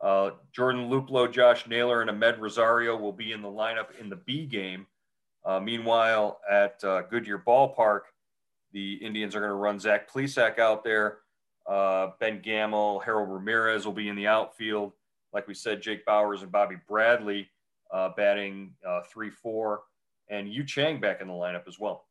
Uh, 0.00 0.30
Jordan 0.52 0.88
Luplow, 0.88 1.30
Josh 1.30 1.66
Naylor, 1.66 2.02
and 2.02 2.10
Amed 2.10 2.38
Rosario 2.38 2.96
will 2.96 3.12
be 3.12 3.32
in 3.32 3.42
the 3.42 3.48
lineup 3.48 3.98
in 4.00 4.08
the 4.08 4.16
B 4.16 4.46
game. 4.46 4.86
Uh, 5.44 5.58
meanwhile, 5.58 6.40
at 6.50 6.82
uh, 6.84 7.02
Goodyear 7.02 7.42
Ballpark, 7.46 8.02
the 8.72 8.94
Indians 8.94 9.34
are 9.34 9.40
going 9.40 9.50
to 9.50 9.54
run 9.54 9.78
Zach 9.80 10.10
Plesac 10.10 10.58
out 10.58 10.84
there. 10.84 11.18
Uh, 11.66 12.10
ben 12.20 12.40
Gamel, 12.40 13.00
Harold 13.00 13.30
Ramirez 13.30 13.84
will 13.84 13.92
be 13.92 14.08
in 14.08 14.16
the 14.16 14.26
outfield. 14.26 14.92
Like 15.32 15.48
we 15.48 15.54
said, 15.54 15.82
Jake 15.82 16.06
Bauers 16.06 16.42
and 16.42 16.52
Bobby 16.52 16.76
Bradley 16.88 17.48
uh, 17.90 18.10
batting 18.16 18.74
3 19.10 19.30
4, 19.30 19.82
and 20.30 20.52
Yu 20.52 20.64
Chang 20.64 21.00
back 21.00 21.20
in 21.20 21.28
the 21.28 21.34
lineup 21.34 21.66
as 21.66 21.78
well. 21.78 22.08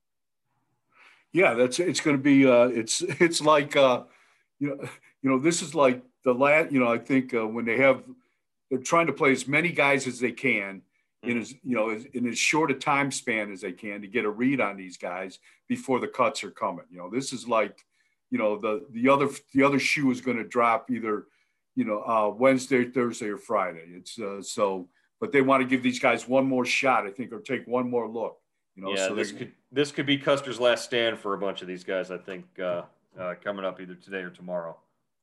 Yeah, 1.33 1.53
that's 1.53 1.79
it's 1.79 1.99
going 1.99 2.17
to 2.17 2.21
be. 2.21 2.45
Uh, 2.45 2.67
it's 2.67 3.01
it's 3.19 3.41
like 3.41 3.75
uh, 3.75 4.03
you 4.59 4.69
know 4.69 4.89
you 5.21 5.29
know 5.29 5.39
this 5.39 5.61
is 5.61 5.75
like 5.75 6.01
the 6.27 6.33
last. 6.33 6.71
You 6.71 6.79
know 6.81 6.91
I 6.91 6.97
think 6.97 7.33
uh, 7.33 7.47
when 7.47 7.65
they 7.65 7.77
have 7.77 8.03
they're 8.69 8.79
trying 8.79 9.07
to 9.07 9.13
play 9.13 9.31
as 9.31 9.47
many 9.47 9.71
guys 9.71 10.07
as 10.07 10.19
they 10.19 10.33
can 10.33 10.81
in 11.23 11.29
mm-hmm. 11.29 11.39
as 11.39 11.53
you 11.63 11.75
know 11.75 11.89
in 12.13 12.27
as 12.27 12.37
short 12.37 12.69
a 12.69 12.73
time 12.73 13.11
span 13.11 13.51
as 13.51 13.61
they 13.61 13.71
can 13.71 14.01
to 14.01 14.07
get 14.07 14.25
a 14.25 14.29
read 14.29 14.59
on 14.59 14.75
these 14.75 14.97
guys 14.97 15.39
before 15.69 15.99
the 15.99 16.07
cuts 16.07 16.43
are 16.43 16.51
coming. 16.51 16.85
You 16.91 16.97
know 16.97 17.09
this 17.09 17.31
is 17.31 17.47
like 17.47 17.85
you 18.29 18.37
know 18.37 18.57
the 18.57 18.85
the 18.91 19.07
other 19.07 19.29
the 19.53 19.63
other 19.63 19.79
shoe 19.79 20.11
is 20.11 20.19
going 20.19 20.37
to 20.37 20.43
drop 20.43 20.91
either 20.91 21.27
you 21.75 21.85
know 21.85 22.01
uh, 22.01 22.29
Wednesday, 22.29 22.83
Thursday, 22.85 23.29
or 23.29 23.37
Friday. 23.37 23.85
It's 23.93 24.19
uh, 24.19 24.41
so 24.41 24.89
but 25.21 25.31
they 25.31 25.41
want 25.41 25.61
to 25.63 25.67
give 25.67 25.81
these 25.81 25.99
guys 25.99 26.27
one 26.27 26.45
more 26.45 26.65
shot, 26.65 27.07
I 27.07 27.09
think, 27.09 27.31
or 27.31 27.39
take 27.39 27.65
one 27.65 27.89
more 27.89 28.07
look. 28.07 28.37
You 28.75 28.83
know, 28.83 28.89
yeah, 28.91 29.07
so 29.07 29.15
this 29.15 29.31
could 29.31 29.53
this 29.71 29.91
could 29.93 30.05
be 30.05 30.17
Custer's 30.17 30.59
last 30.59 30.83
stand 30.83 31.17
for 31.17 31.33
a 31.33 31.37
bunch 31.37 31.61
of 31.61 31.69
these 31.69 31.85
guys. 31.85 32.11
I 32.11 32.17
think 32.17 32.45
uh, 32.59 32.83
uh, 33.17 33.35
coming 33.41 33.63
up 33.63 33.79
either 33.79 33.95
today 33.95 34.19
or 34.19 34.29
tomorrow, 34.29 34.77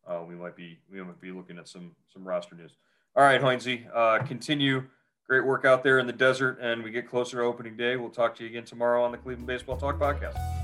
uh, 0.06 0.22
we 0.26 0.34
might 0.34 0.56
be 0.56 0.78
we 0.90 1.02
might 1.02 1.20
be 1.20 1.32
looking 1.32 1.58
at 1.58 1.68
some 1.68 1.92
some 2.12 2.26
roster 2.26 2.54
news. 2.54 2.72
All 3.16 3.22
right, 3.22 3.40
Hoynesy, 3.40 3.86
uh, 3.94 4.24
continue. 4.24 4.84
Great 5.28 5.44
work 5.44 5.64
out 5.64 5.82
there 5.82 5.98
in 5.98 6.06
the 6.06 6.12
desert, 6.12 6.58
and 6.60 6.82
we 6.82 6.90
get 6.90 7.08
closer 7.08 7.38
to 7.38 7.42
opening 7.44 7.76
day. 7.76 7.96
We'll 7.96 8.10
talk 8.10 8.36
to 8.36 8.44
you 8.44 8.50
again 8.50 8.64
tomorrow 8.64 9.02
on 9.02 9.12
the 9.12 9.18
Cleveland 9.18 9.46
Baseball 9.46 9.76
Talk 9.76 9.98
podcast. 9.98 10.63